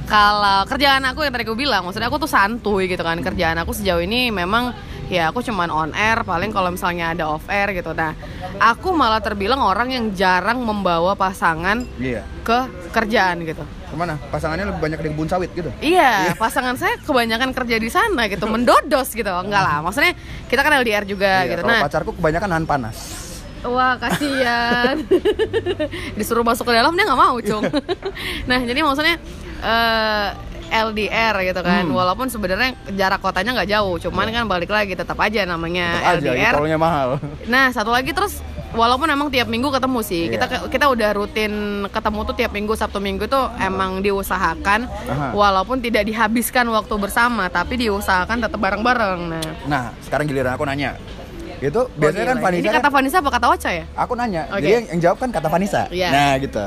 Kalau 0.04 0.68
kerjaan 0.68 1.00
aku 1.10 1.24
yang 1.24 1.32
tadi 1.32 1.48
aku 1.48 1.56
bilang, 1.56 1.88
maksudnya 1.88 2.12
aku 2.12 2.20
tuh 2.20 2.30
santuy 2.30 2.92
gitu 2.92 3.02
kan. 3.02 3.16
Kerjaan 3.24 3.56
aku 3.63 3.72
sejauh 3.72 4.04
ini 4.04 4.36
memang 4.36 4.76
ya 5.08 5.30
aku 5.30 5.39
cuman 5.39 5.68
on 5.68 5.92
air, 5.92 6.22
paling 6.22 6.50
kalau 6.50 6.70
misalnya 6.70 7.12
ada 7.12 7.28
off 7.30 7.46
air 7.48 7.72
gitu. 7.72 7.92
Nah, 7.92 8.16
aku 8.58 8.92
malah 8.92 9.20
terbilang 9.20 9.60
orang 9.60 9.89
yang 9.89 10.06
jarang 10.12 10.60
membawa 10.60 11.13
pasangan 11.13 11.84
Iya. 11.96 12.24
ke 12.42 12.60
kerjaan 12.92 13.44
gitu. 13.44 13.63
Ke 13.63 13.96
mana? 13.96 14.18
Pasangannya 14.30 14.68
lebih 14.68 14.82
banyak 14.82 15.00
di 15.00 15.08
kebun 15.10 15.28
sawit 15.28 15.52
gitu. 15.52 15.70
Iya, 15.80 16.34
pasangan 16.36 16.74
saya 16.76 16.98
kebanyakan 17.00 17.52
kerja 17.52 17.76
di 17.78 17.89
sana 17.89 18.26
gitu, 18.26 18.46
mendodos 18.46 19.12
gitu. 19.12 19.30
Enggak 19.30 19.62
lah, 19.62 19.78
maksudnya 19.82 20.13
kita 20.48 20.62
kan 20.62 20.80
LDR 20.80 21.04
juga 21.04 21.44
Iya, 21.44 21.58
gitu. 21.58 21.62
Nah, 21.63 21.82
pacarku 21.82 22.12
kebanyakan 22.16 22.48
nahan 22.50 22.66
panas. 22.66 22.98
Wah 23.63 23.96
kasihan 23.96 25.00
Disuruh 26.20 26.44
masuk 26.44 26.68
ke 26.68 26.76
dalam 26.76 26.92
dia 26.92 27.08
nggak 27.08 27.16
mau 27.16 27.39
cung 27.39 27.63
Nah 28.52 28.60
jadi 28.60 28.84
maksudnya 28.84 29.16
eh, 29.63 30.28
LDR 30.74 31.36
gitu 31.46 31.62
kan 31.62 31.84
Hmm. 31.84 31.94
Walaupun 31.94 32.28
sebenarnya 32.28 32.74
jarak 32.90 33.20
kotanya 33.20 33.54
nggak 33.54 33.70
jauh 33.70 33.96
Cuman 34.00 34.26
kan 34.28 34.44
balik 34.44 34.68
lagi 34.68 34.94
tetap 34.94 35.16
aja 35.18 35.44
namanya 35.44 35.96
Tetap 35.96 36.10
aja, 36.10 36.30
LDR 36.34 36.54
tolnya 36.54 36.78
mahal. 36.78 37.22
Nah 37.46 37.70
satu 37.70 37.90
lagi 37.90 38.10
terus 38.10 38.42
Walaupun 38.74 39.06
emang 39.06 39.30
tiap 39.30 39.46
minggu 39.46 39.70
ketemu 39.70 40.02
sih 40.02 40.24
kita 40.28 40.46
Iya. 40.46 40.60
kita 40.66 40.86
udah 40.90 41.10
rutin 41.14 41.54
ketemu 41.88 42.20
tuh 42.24 42.34
tiap 42.34 42.52
minggu 42.52 42.74
Sabtu 42.74 42.98
Minggu 42.98 43.26
tuh 43.28 43.46
emang 43.56 44.02
diusahakan 44.02 44.90
Aha. 45.06 45.30
Walaupun 45.32 45.78
tidak 45.78 46.04
dihabiskan 46.04 46.66
waktu 46.68 46.96
bersama 46.98 47.46
Tapi 47.48 47.78
diusahakan 47.80 48.42
tetap 48.42 48.58
bareng-bareng 48.58 49.22
Nah 49.30 49.46
Nah, 49.64 49.84
sekarang 50.02 50.26
giliran 50.26 50.54
aku 50.54 50.66
nanya. 50.66 50.98
Itu 51.62 51.86
biasanya 51.94 52.28
kan 52.28 52.36
gila. 52.36 52.44
Vanessa 52.44 52.60
Ini 52.60 52.68
kan- 52.68 52.78
kata 52.82 52.90
Vanessa 52.90 53.18
apa 53.18 53.30
kata 53.32 53.46
Ocha 53.48 53.70
ya? 53.72 53.86
Aku 53.96 54.14
nanya, 54.14 54.42
Oke. 54.50 54.60
jadi 54.60 54.72
yang, 54.74 54.86
yang 54.90 55.00
jawab 55.00 55.18
kan 55.18 55.30
kata 55.32 55.48
Vanessa. 55.48 55.82
Iya. 55.88 56.10
Nah 56.10 56.32
gitu. 56.36 56.66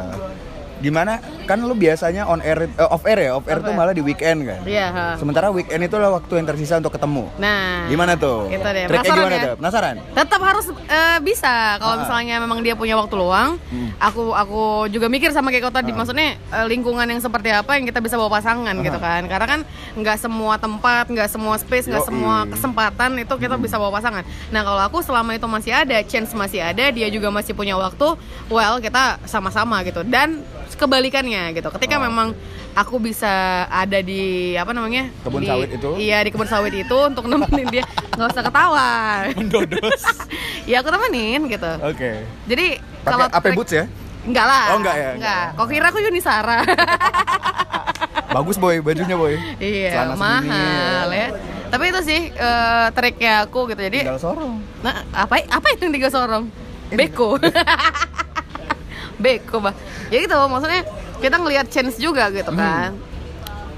Gimana? 0.87 1.19
Kan 1.45 1.59
lu 1.61 1.75
biasanya 1.75 2.23
on 2.25 2.39
air, 2.41 2.67
eh, 2.69 2.87
off 2.87 3.03
air 3.03 3.19
ya, 3.21 3.35
off 3.35 3.43
air 3.45 3.59
Off 3.59 3.67
tuh 3.67 3.73
air. 3.73 3.79
malah 3.79 3.91
di 3.91 4.03
weekend 4.03 4.43
kan. 4.43 4.63
Iya 4.63 4.87
ha. 4.89 5.07
Sementara 5.17 5.51
weekend 5.51 5.79
itu 5.81 5.97
lah 5.97 6.11
waktu 6.13 6.33
yang 6.33 6.47
tersisa 6.47 6.79
untuk 6.79 6.91
ketemu. 6.93 7.27
Nah 7.37 7.87
Gimana 7.87 8.15
tuh? 8.15 8.47
Itu 8.49 8.63
deh. 8.63 8.87
Triknya 8.87 9.03
Penasaran 9.03 9.19
gimana 9.19 9.35
ya? 9.35 9.43
tuh? 9.43 9.55
Penasaran? 9.57 9.95
tetap 10.17 10.41
harus 10.41 10.67
eh, 10.87 11.19
bisa 11.21 11.55
kalau 11.77 11.95
Ah. 11.95 12.01
misalnya 12.03 12.37
memang 12.39 12.59
dia 12.61 12.75
punya 12.75 12.95
waktu 12.95 13.15
luang 13.15 13.59
Hmm. 13.67 13.91
aku 13.99 14.31
aku 14.31 14.63
juga 14.89 15.07
mikir 15.07 15.31
sama 15.31 15.49
kayak 15.49 15.65
kau 15.65 15.75
tadi 15.75 15.91
maksudnya 15.91 16.35
eh, 16.37 16.67
lingkungan 16.67 17.05
yang 17.05 17.19
seperti 17.19 17.51
apa 17.51 17.75
yang 17.75 17.85
kita 17.85 17.99
bisa 17.99 18.15
bawa 18.15 18.31
pasangan 18.33 18.75
gitu 18.79 18.99
kan 18.99 19.25
karena 19.25 19.47
kan 19.49 19.61
nggak 19.95 20.19
semua 20.19 20.55
tempat 20.57 21.07
nggak 21.07 21.27
semua 21.27 21.57
space 21.57 21.87
nggak 21.87 22.05
semua 22.05 22.45
kesempatan 22.47 23.17
itu 23.17 23.35
kita 23.35 23.57
bisa 23.57 23.77
bawa 23.77 23.91
pasangan 23.93 24.23
nah 24.51 24.61
kalau 24.61 24.83
aku 24.83 24.99
selama 25.01 25.33
itu 25.33 25.47
masih 25.47 25.73
ada 25.73 25.97
chance 26.03 26.31
masih 26.33 26.61
ada 26.61 26.85
dia 26.89 27.09
juga 27.09 27.29
masih 27.29 27.53
punya 27.53 27.75
waktu 27.75 28.15
well 28.47 28.77
kita 28.79 29.19
sama-sama 29.25 29.81
gitu 29.83 30.03
dan 30.03 30.43
kebalikannya 30.77 31.53
gitu 31.53 31.69
ketika 31.73 31.97
Oh. 31.97 32.03
memang 32.03 32.29
aku 32.73 32.97
bisa 32.99 33.29
ada 33.67 33.99
di 33.99 34.53
apa 34.53 34.71
namanya 34.71 35.09
Kebun 35.21 35.41
di- 35.41 35.49
sawit 35.49 35.69
itu? 35.73 35.91
iya 35.97 36.21
di 36.21 36.29
kebun 36.29 36.45
sawit 36.45 36.73
itu 36.73 36.97
untuk 37.03 37.25
nemenin 37.31 37.69
dia 37.71 37.85
nggak 38.13 38.29
usah 38.29 38.43
ketawa 38.43 38.89
Mendodos. 39.33 40.03
ya 40.71 40.79
aku 40.79 40.89
temenin 40.91 41.41
gitu 41.47 41.73
Oke. 41.83 42.23
jadi 42.45 42.67
Pakai 43.01 43.09
kalau 43.09 43.27
AP 43.29 43.43
trik- 43.43 43.57
boots 43.57 43.73
ya? 43.73 43.85
enggak 44.23 44.45
lah 44.45 44.65
Oh, 44.69 44.79
enggak 44.79 44.97
ya? 44.97 45.11
enggak 45.15 45.45
kok 45.55 45.67
kira 45.67 45.87
aku 45.87 45.99
Yunisara 46.01 46.59
Bagus 48.29 48.57
boy, 48.57 48.77
bajunya 48.79 49.17
boy. 49.17 49.33
iya 49.57 49.97
Celana 49.97 50.13
segini, 50.13 50.21
mahal 50.45 51.09
ya 51.11 51.29
tapi 51.67 51.85
itu 51.89 52.01
sih 52.01 52.21
eh, 52.29 52.87
triknya 52.91 53.33
aku 53.43 53.67
gitu 53.67 53.81
jadi 53.81 54.05
Tinggal 54.05 54.21
sorong. 54.21 54.61
nah 54.81 55.03
apa 55.11 55.41
apa 55.43 55.67
itu 55.73 55.83
yang 55.83 55.95
tiga 55.95 56.09
sorong 56.09 56.45
beko 56.89 57.41
beko 59.17 59.61
bah 59.61 59.75
ya 60.09 60.19
gitu 60.19 60.37
maksudnya 60.47 60.83
kita 61.17 61.37
ngelihat 61.37 61.67
chance 61.67 61.97
juga 61.97 62.29
gitu 62.29 62.49
Hmm. 62.49 62.59
kan 62.59 62.91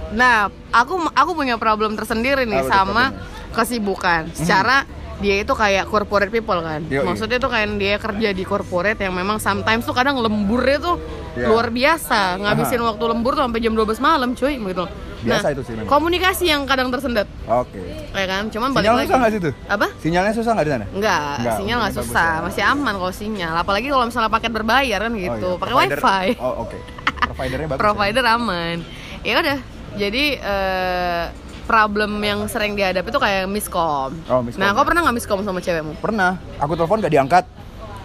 nah 0.08 0.36
aku 0.70 1.04
aku 1.08 1.30
punya 1.32 1.54
problem 1.54 1.92
tersendiri 1.92 2.42
nih 2.42 2.62
Apa 2.62 2.70
sama 2.72 3.04
problemnya? 3.12 3.52
kesibukan 3.54 4.22
secara 4.32 4.88
dia 5.18 5.34
itu 5.36 5.50
kayak 5.50 5.84
corporate 5.84 6.30
people 6.30 6.56
kan 6.56 6.80
Yoi. 6.84 7.02
maksudnya 7.02 7.36
tuh 7.36 7.48
kayak 7.48 7.74
dia 7.74 7.98
kerja 7.98 8.28
di 8.30 8.42
corporate 8.42 8.98
yang 8.98 9.12
memang 9.12 9.36
sometimes 9.36 9.82
tuh 9.82 9.92
kadang 9.92 10.16
lemburnya 10.16 10.78
tuh 10.78 10.96
Iya. 11.30 11.46
luar 11.46 11.68
biasa 11.68 12.34
ngabisin 12.36 12.80
waktu 12.80 13.04
lembur 13.04 13.32
tuh 13.32 13.44
sampai 13.44 13.60
jam 13.60 13.70
12 13.70 13.98
malam 14.00 14.32
cuy 14.32 14.58
gitu 14.58 14.84
Biasa 15.18 15.46
itu 15.50 15.62
sih 15.62 15.74
memang. 15.74 15.88
komunikasi 15.88 16.44
yang 16.46 16.62
kadang 16.62 16.88
tersendat 16.88 17.26
Oke. 17.44 17.82
ya 18.08 18.24
kan 18.24 18.46
cuman 18.46 18.70
balik 18.70 18.84
Sinyal 18.84 18.94
lagi 18.94 19.04
susah 19.04 19.18
nggak 19.18 19.32
situ? 19.32 19.50
apa 19.66 19.86
Sinyalnya 19.98 20.32
susah 20.32 20.52
nggak 20.52 20.62
di 20.62 20.72
sana? 20.72 20.86
Enggak, 20.88 21.34
Enggak, 21.36 21.56
sinyal 21.58 21.78
nggak 21.80 21.94
susah, 21.96 22.30
ya. 22.30 22.44
masih 22.44 22.62
aman 22.64 22.94
kalau 22.94 23.12
sinyal. 23.12 23.54
Apalagi 23.56 23.86
kalau 23.86 24.04
misalnya 24.04 24.30
paket 24.30 24.50
berbayar 24.50 24.98
kan 25.00 25.12
gitu, 25.12 25.48
Oh, 25.48 25.52
iya. 25.52 25.60
pakai 25.60 25.74
wifi, 25.76 26.26
Oh 26.38 26.54
oke. 26.62 26.78
Providernya 27.28 27.66
bagus. 27.66 27.74
ya? 27.74 27.82
provider 27.82 28.24
aman. 28.26 28.76
Ya 29.20 29.34
udah, 29.36 29.58
jadi 29.94 30.24
eh, 30.36 31.24
problem 31.64 32.12
yang 32.18 32.46
sering 32.46 32.72
dihadapi 32.72 33.04
itu 33.04 33.18
kayak 33.18 33.44
miskom. 33.46 34.14
Oh, 34.24 34.40
miskom, 34.40 34.56
Nah, 34.56 34.70
kau 34.70 34.80
ya. 34.80 34.86
pernah 34.86 35.00
nggak 35.02 35.16
miskom 35.16 35.40
sama 35.42 35.58
cewekmu? 35.58 35.98
Pernah, 35.98 36.30
aku 36.56 36.72
telepon 36.74 36.98
gak 36.98 37.10
diangkat. 37.10 37.44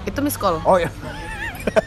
Itu 0.04 0.20
miscall. 0.20 0.60
Oh 0.64 0.76
ya. 0.76 0.90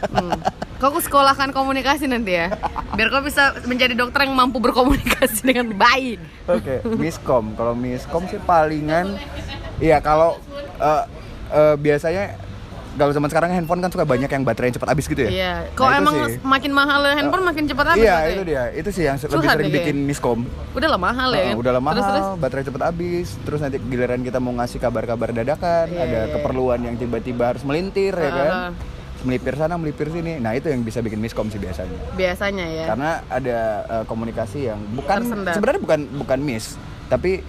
Hmm. 0.09 0.33
Kau 0.77 0.93
aku 0.93 1.01
sekolahkan 1.01 1.49
komunikasi 1.51 2.05
nanti 2.05 2.37
ya, 2.37 2.53
biar 2.93 3.09
kau 3.09 3.19
bisa 3.19 3.57
menjadi 3.65 3.97
dokter 3.97 4.29
yang 4.29 4.37
mampu 4.37 4.61
berkomunikasi 4.61 5.41
dengan 5.41 5.73
baik. 5.73 6.21
Oke, 6.45 6.85
miskom. 6.95 7.57
Kalau 7.57 7.73
miskom 7.73 8.23
sih 8.25 8.37
palingan 8.39 9.17
Iya, 9.77 9.97
kalau 9.99 10.37
eh, 10.77 11.03
eh, 11.49 11.75
biasanya 11.75 12.33
kalau 12.93 13.13
zaman 13.13 13.29
sekarang 13.29 13.53
handphone 13.53 13.77
kan 13.77 13.93
suka 13.93 14.05
banyak 14.05 14.25
yang 14.25 14.41
baterainya 14.41 14.81
cepat 14.81 14.89
habis 14.89 15.05
gitu 15.05 15.21
ya. 15.21 15.29
Iya. 15.29 15.53
Nah, 15.53 15.73
Kok 15.73 15.85
itu 15.87 15.97
emang 16.01 16.15
sih. 16.17 16.37
makin 16.41 16.71
mahal 16.73 16.99
handphone 17.07 17.45
makin 17.45 17.63
cepat 17.69 17.85
habis? 17.93 18.01
Iya, 18.01 18.13
berarti? 18.15 18.33
itu 18.33 18.43
dia. 18.45 18.63
Itu 18.73 18.89
sih 18.89 19.03
yang 19.05 19.17
lebih 19.17 19.33
Curhat 19.33 19.53
sering 19.53 19.65
nih 19.65 19.75
bikin 19.77 19.97
miskom. 20.01 20.39
Udah 20.73 20.89
lah 20.89 20.97
mahal 20.97 21.29
ya. 21.29 21.53
Nah, 21.53 21.57
udah 21.57 21.71
lama 21.77 21.89
Terus 21.93 22.05
terus. 22.05 22.25
baterai 22.41 22.63
cepet 22.65 22.81
habis, 22.81 23.27
terus 23.41 23.59
nanti 23.61 23.77
giliran 23.79 24.21
kita 24.21 24.37
mau 24.37 24.53
ngasih 24.53 24.77
kabar-kabar 24.77 25.29
dadakan, 25.29 25.85
Iya, 25.89 26.01
ada 26.01 26.19
iya. 26.25 26.33
keperluan 26.37 26.79
yang 26.81 26.95
tiba-tiba 26.97 27.53
harus 27.53 27.61
melintir 27.61 28.13
ya 28.13 28.29
kan. 28.29 28.73
Melipir 29.19 29.53
sana, 29.53 29.75
melipir 29.75 30.07
sini. 30.07 30.37
Nah, 30.37 30.53
itu 30.53 30.67
yang 30.67 30.81
bisa 30.81 30.99
bikin 30.99 31.17
miskom 31.17 31.47
sih 31.47 31.57
biasanya. 31.57 31.97
Biasanya 32.13 32.65
ya. 32.67 32.85
Karena 32.85 33.11
ada 33.27 33.57
eh, 33.83 34.03
komunikasi 34.05 34.59
yang 34.65 34.79
bukan 34.93 35.25
Tersendat. 35.25 35.53
sebenarnya 35.53 35.81
bukan 35.81 35.99
bukan 36.15 36.39
miss, 36.39 36.77
tapi 37.05 37.41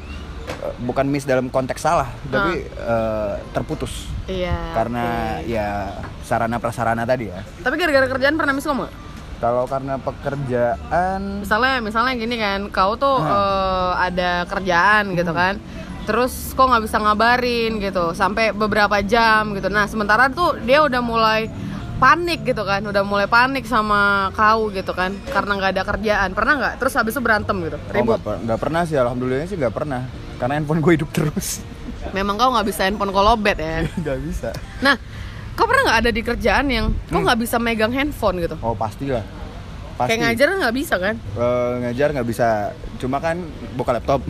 eh, 0.49 0.73
bukan 0.81 1.05
miss 1.05 1.23
dalam 1.23 1.47
konteks 1.47 1.79
salah, 1.79 2.09
tapi 2.27 2.65
eh, 2.65 3.33
terputus. 3.53 4.09
Iya. 4.25 4.57
Karena 4.73 5.05
ya 5.43 5.93
sarana 6.21 6.57
prasarana 6.57 7.05
tadi 7.05 7.29
ya. 7.29 7.41
Tapi 7.61 7.75
gara-gara 7.77 8.07
kerjaan 8.07 8.37
pernah 8.37 8.53
miskom 8.53 8.81
nggak? 8.81 8.95
Kalau 9.39 9.65
karena 9.65 9.95
pekerjaan 10.03 11.47
Misalnya, 11.47 11.79
misalnya 11.79 12.13
gini 12.13 12.37
kan, 12.37 12.61
kau 12.69 12.97
tuh 12.97 13.17
Hmm. 13.17 13.31
eh, 13.31 13.93
ada 14.11 14.31
kerjaan 14.45 15.15
gitu 15.15 15.31
kan, 15.31 15.63
terus 16.09 16.33
kok 16.51 16.65
nggak 16.65 16.83
bisa 16.83 16.97
ngabarin 16.97 17.77
gitu, 17.79 18.11
sampai 18.13 18.51
beberapa 18.51 18.97
jam 19.03 19.53
gitu. 19.53 19.69
Nah 19.69 19.85
sementara 19.85 20.27
tuh 20.29 20.57
dia 20.59 20.81
udah 20.81 20.99
mulai 20.99 21.53
panik 21.99 22.43
gitu 22.43 22.63
kan, 22.63 22.81
udah 22.81 23.03
mulai 23.03 23.27
panik 23.27 23.63
sama 23.63 24.33
kau 24.33 24.71
gitu 24.71 24.91
kan, 24.91 25.13
karena 25.27 25.53
nggak 25.53 25.71
ada 25.71 25.83
kerjaan. 25.85 26.31
Pernah 26.33 26.53
nggak? 26.57 26.75
Terus 26.79 26.93
habis 26.95 27.13
itu 27.13 27.21
berantem 27.21 27.57
gitu, 27.61 27.77
Oh, 27.77 27.93
ribut. 27.93 28.19
per- 28.19 28.41
nggak 28.41 28.57
pernah 28.57 28.83
sih, 28.83 28.97
alhamdulillah 28.97 29.45
sih 29.45 29.59
nggak 29.59 29.75
pernah. 29.75 30.09
Karena 30.39 30.57
handphone 30.57 30.81
gue 30.81 30.93
hidup 30.95 31.11
terus. 31.11 31.61
Memang 32.17 32.41
kau 32.41 32.49
nggak 32.49 32.67
bisa 32.67 32.89
handphone 32.89 33.13
kolobet 33.13 33.59
ya. 33.59 33.85
Nggak 33.93 34.19
bisa. 34.25 34.49
Nah, 34.81 34.97
kau 35.53 35.67
pernah 35.67 35.93
nggak 35.93 36.01
ada 36.01 36.11
di 36.11 36.23
kerjaan 36.23 36.67
yang 36.67 36.87
kau 37.05 37.21
Hmm. 37.21 37.27
nggak 37.29 37.39
bisa 37.43 37.57
megang 37.59 37.93
handphone 37.93 38.41
gitu? 38.41 38.57
Oh 38.63 38.73
pastilah. 38.73 39.27
Pasti. 39.99 40.15
Kayak 40.15 40.21
ngajar 40.31 40.47
nggak 40.57 40.77
bisa 40.79 40.95
kan? 40.97 41.15
Eh, 41.19 41.73
ngajar 41.83 42.09
nggak 42.15 42.29
bisa. 42.31 42.47
Cuma 42.97 43.19
kan 43.19 43.43
buka 43.75 43.91
laptop. 43.91 44.23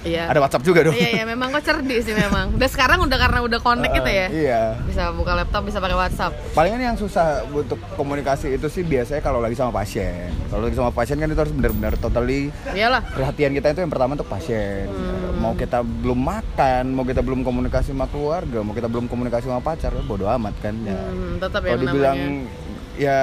Iya. 0.00 0.32
Ada 0.32 0.38
WhatsApp 0.40 0.64
juga 0.64 0.80
dong. 0.88 0.96
Iya, 0.96 1.08
iya, 1.12 1.24
memang 1.28 1.52
kau 1.52 1.60
cerdik 1.60 2.00
sih 2.00 2.16
memang. 2.16 2.56
Udah 2.56 2.68
sekarang 2.72 3.04
udah 3.04 3.18
karena 3.20 3.40
udah 3.44 3.60
connect 3.60 3.92
gitu 3.92 4.10
ya. 4.10 4.26
Iya. 4.32 4.62
Bisa 4.88 5.12
buka 5.12 5.36
laptop, 5.36 5.68
bisa 5.68 5.76
pakai 5.76 5.96
WhatsApp. 5.96 6.32
Palingan 6.56 6.80
yang 6.80 6.96
susah 6.96 7.44
untuk 7.46 7.76
komunikasi 7.94 8.56
itu 8.56 8.66
sih 8.72 8.80
biasanya 8.80 9.20
kalau 9.20 9.44
lagi 9.44 9.52
sama 9.52 9.70
pasien. 9.70 10.32
Kalau 10.48 10.64
lagi 10.64 10.76
sama 10.76 10.90
pasien 10.90 11.20
kan 11.20 11.28
itu 11.28 11.36
harus 11.36 11.52
benar-benar 11.52 12.00
totally 12.00 12.48
Iyalah. 12.72 13.04
perhatian 13.12 13.52
kita 13.52 13.70
itu 13.70 13.80
yang 13.84 13.92
pertama 13.92 14.16
untuk 14.16 14.26
pasien. 14.26 14.88
Hmm. 14.88 15.36
Mau 15.36 15.52
kita 15.52 15.84
belum 15.84 16.20
makan, 16.20 16.84
mau 16.92 17.04
kita 17.04 17.20
belum 17.20 17.44
komunikasi 17.44 17.92
sama 17.92 18.08
keluarga, 18.08 18.64
mau 18.64 18.72
kita 18.72 18.88
belum 18.88 19.04
komunikasi 19.04 19.48
sama 19.48 19.60
pacar, 19.60 19.92
bodo 20.04 20.24
amat 20.26 20.56
kan. 20.64 20.74
Ya. 20.80 20.96
Hmm, 20.96 21.36
tetap 21.36 21.60
ya 21.60 21.76
Kalau 21.76 21.82
dibilang 21.84 22.16
namanya. 22.16 22.48
ya 22.96 23.18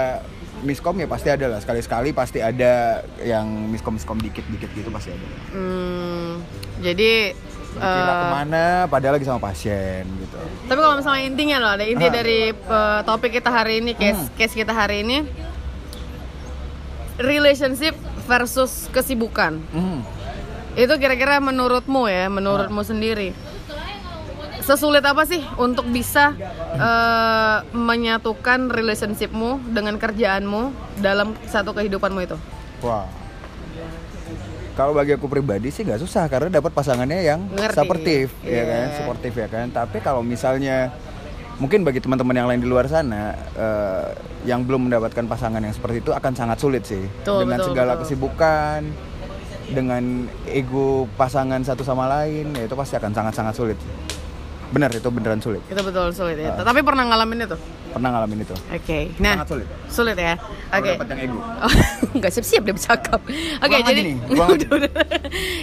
miskom 0.59 0.95
ya 0.95 1.05
pasti 1.05 1.27
ada 1.27 1.45
lah 1.47 1.59
sekali-sekali 1.59 2.11
pasti 2.11 2.39
ada 2.39 2.99
yang 3.19 3.45
miskom-miskom 3.69 4.17
dikit-dikit 4.17 4.69
gitu 4.71 4.89
pasti 4.89 5.11
ada. 5.11 5.25
Hmm, 5.51 6.41
jadi 6.79 7.37
Kira 7.77 7.85
eh, 7.85 8.17
ke 8.17 8.27
mana 8.33 8.65
padahal 8.87 9.13
lagi 9.13 9.23
sama 9.23 9.37
pasien 9.39 10.01
gitu. 10.17 10.33
tapi 10.65 10.79
kalau 10.79 10.97
misalnya 10.97 11.23
intinya 11.23 11.57
loh, 11.59 11.71
ada 11.73 11.85
inti 11.85 12.03
Ah. 12.03 12.11
dari 12.11 12.39
eh, 12.49 12.99
topik 13.03 13.31
kita 13.31 13.49
hari 13.49 13.79
ini, 13.79 13.93
case 13.93 14.17
Hmm. 14.17 14.33
case 14.33 14.55
kita 14.55 14.73
hari 14.73 15.05
ini 15.05 15.17
relationship 17.17 17.93
versus 18.25 18.89
kesibukan. 18.89 19.61
Hmm. 19.71 20.01
Itu 20.73 20.93
kira-kira 20.95 21.37
menurutmu 21.39 22.05
ya, 22.05 22.29
menurutmu 22.29 22.81
sendiri. 22.81 23.33
Sesulit 24.67 24.99
apa 24.99 25.23
sih 25.23 25.39
untuk 25.55 25.87
bisa 25.87 26.35
eh, 26.75 27.57
menyatukan 27.71 28.67
relationshipmu 28.67 29.71
dengan 29.71 29.95
kerjaanmu 29.95 30.75
dalam 30.99 31.39
satu 31.47 31.71
kehidupanmu 31.71 32.19
itu? 32.19 32.35
Wah. 32.83 33.07
Kalau 34.75 34.93
bagi 34.93 35.15
aku 35.15 35.25
pribadi 35.25 35.71
sih 35.71 35.81
nggak 35.81 35.97
susah 35.97 36.27
karena 36.27 36.53
dapat 36.53 36.69
pasangannya 36.69 37.23
yang 37.23 37.47
Ngerti. 37.49 37.79
suportif 37.81 38.27
ya 38.45 38.51
Iya. 38.51 38.63
kan, 38.67 38.87
suportif 38.93 39.33
ya 39.33 39.47
kan. 39.47 39.65
Tapi 39.71 39.97
kalau 40.03 40.21
misalnya 40.21 40.91
mungkin 41.57 41.81
bagi 41.81 41.97
teman-teman 41.97 42.35
yang 42.35 42.45
lain 42.45 42.61
di 42.61 42.69
luar 42.69 42.85
sana 42.85 43.33
eh, 43.55 44.07
yang 44.45 44.61
belum 44.61 44.91
mendapatkan 44.91 45.25
pasangan 45.25 45.63
yang 45.63 45.73
seperti 45.73 46.03
itu 46.03 46.11
akan 46.13 46.33
sangat 46.35 46.61
sulit 46.61 46.83
sih 46.85 47.01
Betul, 47.23 47.47
dengan 47.47 47.57
betul, 47.57 47.67
segala 47.73 47.91
betul. 47.95 48.03
kesibukan, 48.05 48.79
dengan 49.67 50.03
ego 50.45 51.07
pasangan 51.17 51.63
satu 51.63 51.81
sama 51.81 52.05
lain, 52.05 52.51
ya 52.53 52.67
itu 52.67 52.75
pasti 52.77 52.99
akan 52.99 53.11
sangat-sangat 53.15 53.55
sulit. 53.55 53.79
Benar 54.67 54.89
itu 54.91 55.07
beneran 55.07 55.39
sulit. 55.39 55.63
Itu 55.71 55.79
betul 55.79 56.11
sulit 56.11 56.37
ya. 56.39 56.51
Ah. 56.59 56.65
Tapi 56.67 56.83
pernah 56.83 57.07
ngalamin 57.07 57.47
itu? 57.47 57.57
Pernah 57.95 58.09
ngalamin 58.19 58.39
itu. 58.43 58.55
Oke. 58.67 58.99
Nah, 59.23 59.39
sangat 59.39 59.49
sulit. 59.49 59.67
sulit 59.87 60.17
ya. 60.19 60.35
Oke. 60.75 60.91
dapat 60.99 61.07
yang 61.15 61.21
ego. 61.31 61.39
Oh, 61.39 61.73
nggak 62.19 62.31
siap-siap 62.35 62.61
dia 62.67 62.75
bercakap. 62.75 63.19
Oke, 63.63 63.75
aja 63.79 63.87
jadi 63.87 64.01
nih. 64.03 64.15
Udah, 64.35 64.47
udah. 64.75 64.91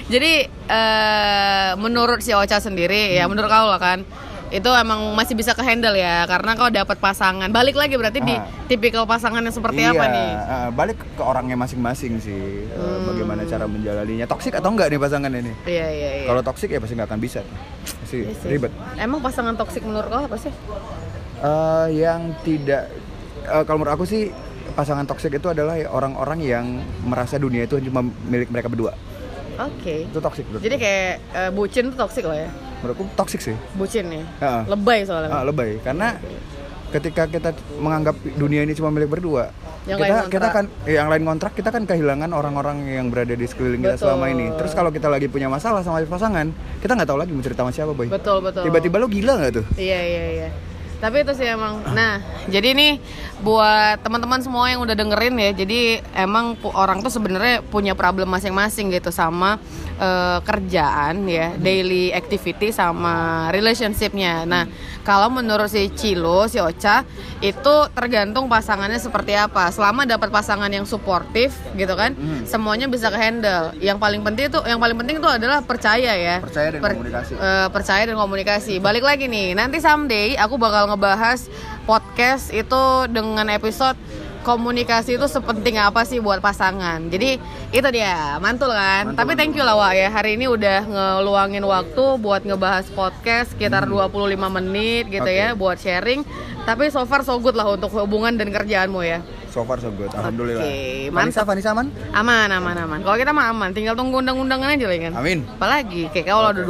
jadi 0.09 0.33
eh, 0.49 1.71
menurut 1.77 2.25
si 2.25 2.33
Ocha 2.33 2.59
sendiri 2.59 3.12
ya, 3.12 3.29
menurut 3.29 3.53
kau 3.53 3.69
lah 3.69 3.81
kan, 3.81 4.09
itu 4.50 4.70
emang 4.70 5.12
masih 5.12 5.33
bisa 5.33 5.52
kehandle 5.52 5.92
ya, 5.92 6.24
karena 6.24 6.52
kau 6.52 6.68
dapat 6.68 6.96
pasangan. 6.96 7.48
Balik 7.48 7.74
lagi 7.74 7.94
berarti 7.94 8.18
di 8.18 8.33
Ah. 8.33 8.44
tipikal 8.64 9.02
pasangannya 9.02 9.48
seperti 9.48 9.80
iya, 9.80 9.90
apa 9.90 10.04
nih? 10.07 10.28
eh, 10.30 10.68
balik 10.70 10.98
ke 11.11 11.22
orangnya 11.22 11.54
masing-masing 11.54 12.18
sih. 12.18 12.64
Eh, 12.64 12.74
Hmm. 12.74 13.07
Bagaimana 13.07 13.42
cara 13.44 13.64
menjalaninya. 13.64 14.24
Toksik 14.24 14.54
atau 14.54 14.68
enggak 14.68 14.88
nih 14.88 14.98
pasangan 14.98 15.30
ini? 15.30 15.52
Iya 15.64 15.87
iya 15.87 16.11
iya. 16.16 16.26
Kalau 16.26 16.42
toksik 16.42 16.68
ya 16.68 16.78
pasti 16.78 16.94
nggak 16.94 17.09
akan 17.09 17.20
bisa. 17.20 17.40
Pasti 17.83 18.16
Iya 18.20 18.33
sih. 18.35 18.48
ribet. 18.48 18.72
Emang 18.96 19.20
pasangan 19.20 19.54
toksik 19.54 19.83
menurut 19.83 20.07
kau 20.07 20.22
apa 20.22 20.37
sih? 20.37 20.52
Eh, 21.37 21.87
yang 21.94 22.20
tidak 22.40 22.88
eh, 23.42 23.62
kalau 23.62 23.78
menurut 23.78 23.94
aku 23.94 24.04
sih 24.04 24.33
pasangan 24.72 25.04
toksik 25.04 25.33
itu 25.33 25.46
adalah 25.46 25.76
orang-orang 25.87 26.40
yang 26.40 26.66
merasa 27.02 27.37
dunia 27.37 27.62
itu 27.62 27.76
cuma 27.83 28.00
milik 28.24 28.48
mereka 28.48 28.66
berdua. 28.66 28.96
Oke. 29.54 30.09
Itu 30.09 30.18
toksik 30.18 30.46
Jadi 30.57 30.76
kayak 30.76 31.12
eh, 31.30 31.50
bucin 31.50 31.90
tuh 31.90 31.98
toksik 32.00 32.24
lah 32.24 32.38
ya. 32.38 32.50
Menurutku 32.85 33.09
toksik 33.16 33.40
sih. 33.40 33.57
Bucin 33.75 34.12
nih. 34.12 34.23
Heeh. 34.44 34.62
Lebay 34.68 35.09
soalnya. 35.09 35.33
Ah, 35.33 35.42
lebay 35.42 35.81
karena 35.81 36.20
ketika 36.94 37.27
kita 37.27 37.51
menganggap 37.83 38.14
dunia 38.38 38.62
ini 38.62 38.70
cuma 38.70 38.87
milik 38.94 39.11
berdua 39.11 39.51
Yang 39.83 39.99
kita 39.99 40.14
lain 40.14 40.31
kita 40.31 40.47
kan 40.55 40.64
eh, 40.87 40.94
yang 40.94 41.11
lain 41.11 41.25
kontrak 41.27 41.53
kita 41.59 41.75
kan 41.75 41.83
kehilangan 41.90 42.31
orang-orang 42.31 42.87
yang 42.87 43.11
berada 43.11 43.35
di 43.35 43.51
sekeliling 43.51 43.83
kita 43.83 43.99
Betul. 43.99 44.07
selama 44.07 44.27
ini 44.31 44.47
terus 44.55 44.73
kalau 44.79 44.94
kita 44.94 45.11
lagi 45.11 45.27
punya 45.27 45.51
masalah 45.51 45.83
sama 45.83 46.07
pasangan 46.07 46.55
kita 46.79 46.94
nggak 46.94 47.09
tahu 47.11 47.18
lagi 47.18 47.35
mau 47.35 47.42
cerita 47.42 47.66
sama 47.66 47.75
siapa 47.75 47.90
boy 47.99 48.07
Betul 48.07 48.38
betul. 48.47 48.62
tiba-tiba 48.62 48.97
lo 49.03 49.11
gila 49.11 49.42
nggak 49.42 49.53
tuh 49.59 49.66
Iya 49.75 50.01
iya 50.07 50.25
iya. 50.38 50.49
Tapi 50.98 51.20
itu 51.20 51.33
sih 51.37 51.46
emang. 51.46 51.83
Nah, 51.92 52.20
jadi 52.48 52.72
nih 52.72 52.96
buat 53.44 54.00
teman-teman 54.00 54.40
semua 54.40 54.72
yang 54.72 54.80
udah 54.80 54.96
dengerin 54.96 55.37
ya. 55.37 55.50
Jadi 55.52 56.00
emang 56.16 56.57
orang 56.72 57.04
tuh 57.04 57.12
sebenarnya 57.12 57.61
punya 57.61 57.92
problem 57.92 58.30
masing-masing 58.33 58.88
gitu 58.88 59.12
sama 59.12 59.61
eh, 59.94 60.38
kerjaan 60.42 61.28
ya, 61.28 61.54
daily 61.54 62.11
activity 62.11 62.74
sama 62.74 63.46
relationshipnya. 63.54 64.42
Nah, 64.42 64.64
kalau 65.07 65.30
menurut 65.30 65.70
si 65.70 65.87
Cilo, 65.94 66.48
si 66.48 66.59
Ocha 66.59 67.04
itu 67.38 67.74
tergantung 67.94 68.50
pasangannya 68.50 68.98
seperti 68.98 69.37
apa. 69.37 69.70
Selama 69.70 70.02
dapat 70.02 70.33
pasangan 70.33 70.66
yang 70.72 70.83
suportif 70.83 71.54
gitu 71.76 71.94
kan, 71.94 72.16
Hmm. 72.16 72.42
semuanya 72.42 72.88
bisa 72.88 73.12
kehandle. 73.12 73.76
Yang 73.78 73.98
paling 74.00 74.24
penting 74.24 74.50
itu, 74.50 74.59
yang 74.66 74.80
paling 74.80 74.96
penting 74.96 75.20
itu 75.20 75.28
adalah 75.30 75.61
percaya 75.62 76.16
ya. 76.16 76.37
Percaya 76.40 76.74
dan 76.74 76.80
komunikasi. 76.80 77.33
Eh, 77.37 77.68
percaya 77.70 78.02
dan 78.09 78.16
komunikasi. 78.16 78.74
Balik 78.80 79.04
lagi 79.04 79.28
nih, 79.28 79.52
nanti 79.54 79.78
someday 79.78 80.35
aku 80.35 80.57
bakal 80.57 80.84
ngebahas 80.87 81.49
podcast 81.85 82.49
itu 82.51 82.83
dengan 83.12 83.49
episode 83.49 83.97
komunikasi 84.44 85.16
itu 85.16 85.25
sepenting 85.25 85.81
apa 85.81 86.05
sih 86.05 86.20
buat 86.20 86.38
pasangan. 86.38 87.09
Jadi 87.09 87.40
itu 87.73 87.88
dia, 87.88 88.37
mantul 88.38 88.68
kan. 88.68 89.09
Mantul, 89.11 89.16
Tapi 89.16 89.33
thank 89.35 89.57
you 89.57 89.64
lah 89.64 89.73
Wak 89.73 89.97
ya. 89.97 90.12
Hari 90.12 90.37
ini 90.37 90.47
udah 90.47 90.85
ngeluangin 90.85 91.64
waktu 91.64 92.05
buat 92.20 92.44
ngebahas 92.44 92.85
podcast 92.92 93.57
sekitar 93.57 93.88
25 93.88 94.37
menit 94.53 95.09
gitu 95.09 95.25
Hmm. 95.25 95.33
Oke. 95.33 95.40
ya 95.40 95.57
buat 95.57 95.81
sharing. 95.81 96.20
Tapi 96.68 96.92
so 96.92 97.09
far 97.09 97.25
so 97.25 97.40
good 97.40 97.57
lah 97.57 97.73
untuk 97.73 97.88
hubungan 97.97 98.37
dan 98.37 98.53
kerjaanmu 98.53 99.01
ya. 99.01 99.25
So 99.55 99.62
far 99.62 99.79
so 99.79 99.87
good 99.88 100.11
alhamdulillah 100.12 100.61
Oke, 100.61 100.75
Vanessa 101.09 101.14
mantap. 101.40 101.45
Vanessa 101.47 101.69
aman 101.71 101.87
Aman, 102.12 102.49
aman, 102.49 102.75
aman. 102.77 102.99
Kalau 103.01 103.14
kita 103.14 103.31
mah 103.31 103.47
aman, 103.49 103.71
tinggal 103.71 103.95
tunggu 103.95 104.19
undang-undangan 104.19 104.67
aja 104.69 104.85
lah 104.85 104.99
kan. 105.01 105.12
amin 105.14 105.38
Apalagi 105.49 106.11
kayak 106.11 106.27
kau 106.27 106.43
udah 106.43 106.55
28, 106.59 106.67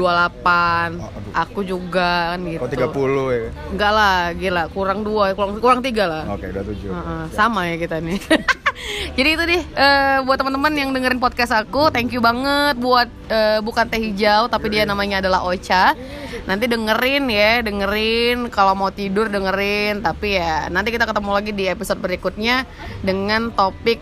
Oh, 0.95 1.09
aduh. 1.09 1.33
aku 1.35 1.61
juga 1.63 2.11
kan 2.31 2.45
gitu. 2.45 2.61
kau 2.61 2.69
30 2.69 3.25
ya 3.31 3.49
Enggak 3.73 3.93
lah, 3.93 4.17
gila, 4.35 4.63
kurang 4.69 5.01
dua, 5.01 5.33
kurang 5.33 5.57
kurang 5.59 5.81
tiga 5.81 6.05
lah. 6.05 6.23
oke 6.29 6.45
udah 6.45 6.63
tujuh 6.63 6.91
Heeh, 6.91 7.23
sama 7.31 7.65
ya 7.67 7.77
kita 7.77 7.97
nih. 7.99 8.21
Jadi 9.17 9.29
itu 9.31 9.45
deh 9.47 9.63
eh, 9.65 10.19
buat 10.21 10.35
teman-teman 10.35 10.73
yang 10.75 10.91
dengerin 10.91 11.17
podcast 11.17 11.55
aku, 11.55 11.89
thank 11.89 12.11
you 12.11 12.19
banget 12.19 12.75
buat 12.77 13.07
eh, 13.29 13.59
bukan 13.61 13.87
teh 13.87 14.03
hijau 14.03 14.45
tapi 14.47 14.67
dia 14.69 14.83
namanya 14.85 15.23
adalah 15.23 15.41
Ocha. 15.43 15.95
Nanti 16.45 16.67
dengerin 16.67 17.25
ya, 17.27 17.63
dengerin 17.63 18.51
kalau 18.51 18.75
mau 18.75 18.91
tidur 18.91 19.31
dengerin. 19.31 20.03
Tapi 20.03 20.37
ya 20.37 20.67
nanti 20.69 20.91
kita 20.91 21.07
ketemu 21.07 21.31
lagi 21.31 21.51
di 21.51 21.65
episode 21.65 21.97
berikutnya 21.97 22.67
dengan 23.05 23.53
topik 23.53 24.01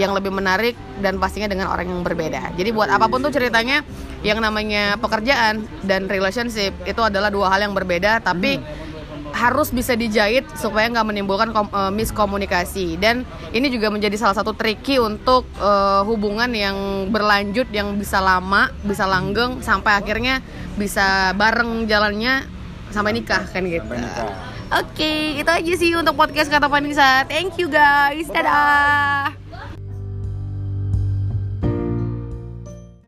yang 0.00 0.16
lebih 0.16 0.32
menarik 0.32 0.72
dan 1.04 1.20
pastinya 1.20 1.52
dengan 1.52 1.68
orang 1.68 1.88
yang 1.88 2.00
berbeda. 2.00 2.56
Jadi 2.56 2.72
buat 2.72 2.88
apa 2.88 3.08
pun 3.12 3.20
tuh 3.20 3.32
ceritanya 3.32 3.84
yang 4.24 4.40
namanya 4.40 4.96
pekerjaan 4.96 5.68
dan 5.84 6.08
relationship 6.08 6.72
itu 6.88 7.00
adalah 7.02 7.28
dua 7.28 7.52
hal 7.52 7.68
yang 7.68 7.74
berbeda 7.76 8.22
tapi 8.22 8.62
harus 9.32 9.72
bisa 9.72 9.96
dijahit 9.96 10.44
supaya 10.54 10.92
nggak 10.92 11.08
menimbulkan 11.08 11.50
eh, 11.56 11.92
miskomunikasi 11.92 13.00
dan 13.00 13.24
ini 13.50 13.72
juga 13.72 13.88
menjadi 13.88 14.14
salah 14.20 14.36
satu 14.36 14.52
tricky 14.52 15.00
untuk 15.00 15.48
eh, 15.58 16.02
hubungan 16.04 16.52
yang 16.52 17.08
berlanjut 17.08 17.66
yang 17.72 17.96
bisa 17.96 18.20
lama 18.20 18.70
bisa 18.84 19.08
langgeng 19.08 19.64
sampai 19.64 19.98
akhirnya 19.98 20.44
bisa 20.76 21.32
bareng 21.34 21.88
jalannya 21.88 22.44
sampai 22.92 23.16
nikah 23.16 23.42
kan 23.48 23.64
gitu. 23.64 23.96
Oke, 24.72 25.36
itu 25.36 25.50
aja 25.52 25.72
sih 25.76 25.92
untuk 25.92 26.16
podcast 26.16 26.48
kata 26.48 26.64
Vanessa. 26.64 27.28
Thank 27.28 27.60
you 27.60 27.68
guys. 27.68 28.24
Dadah. 28.32 29.41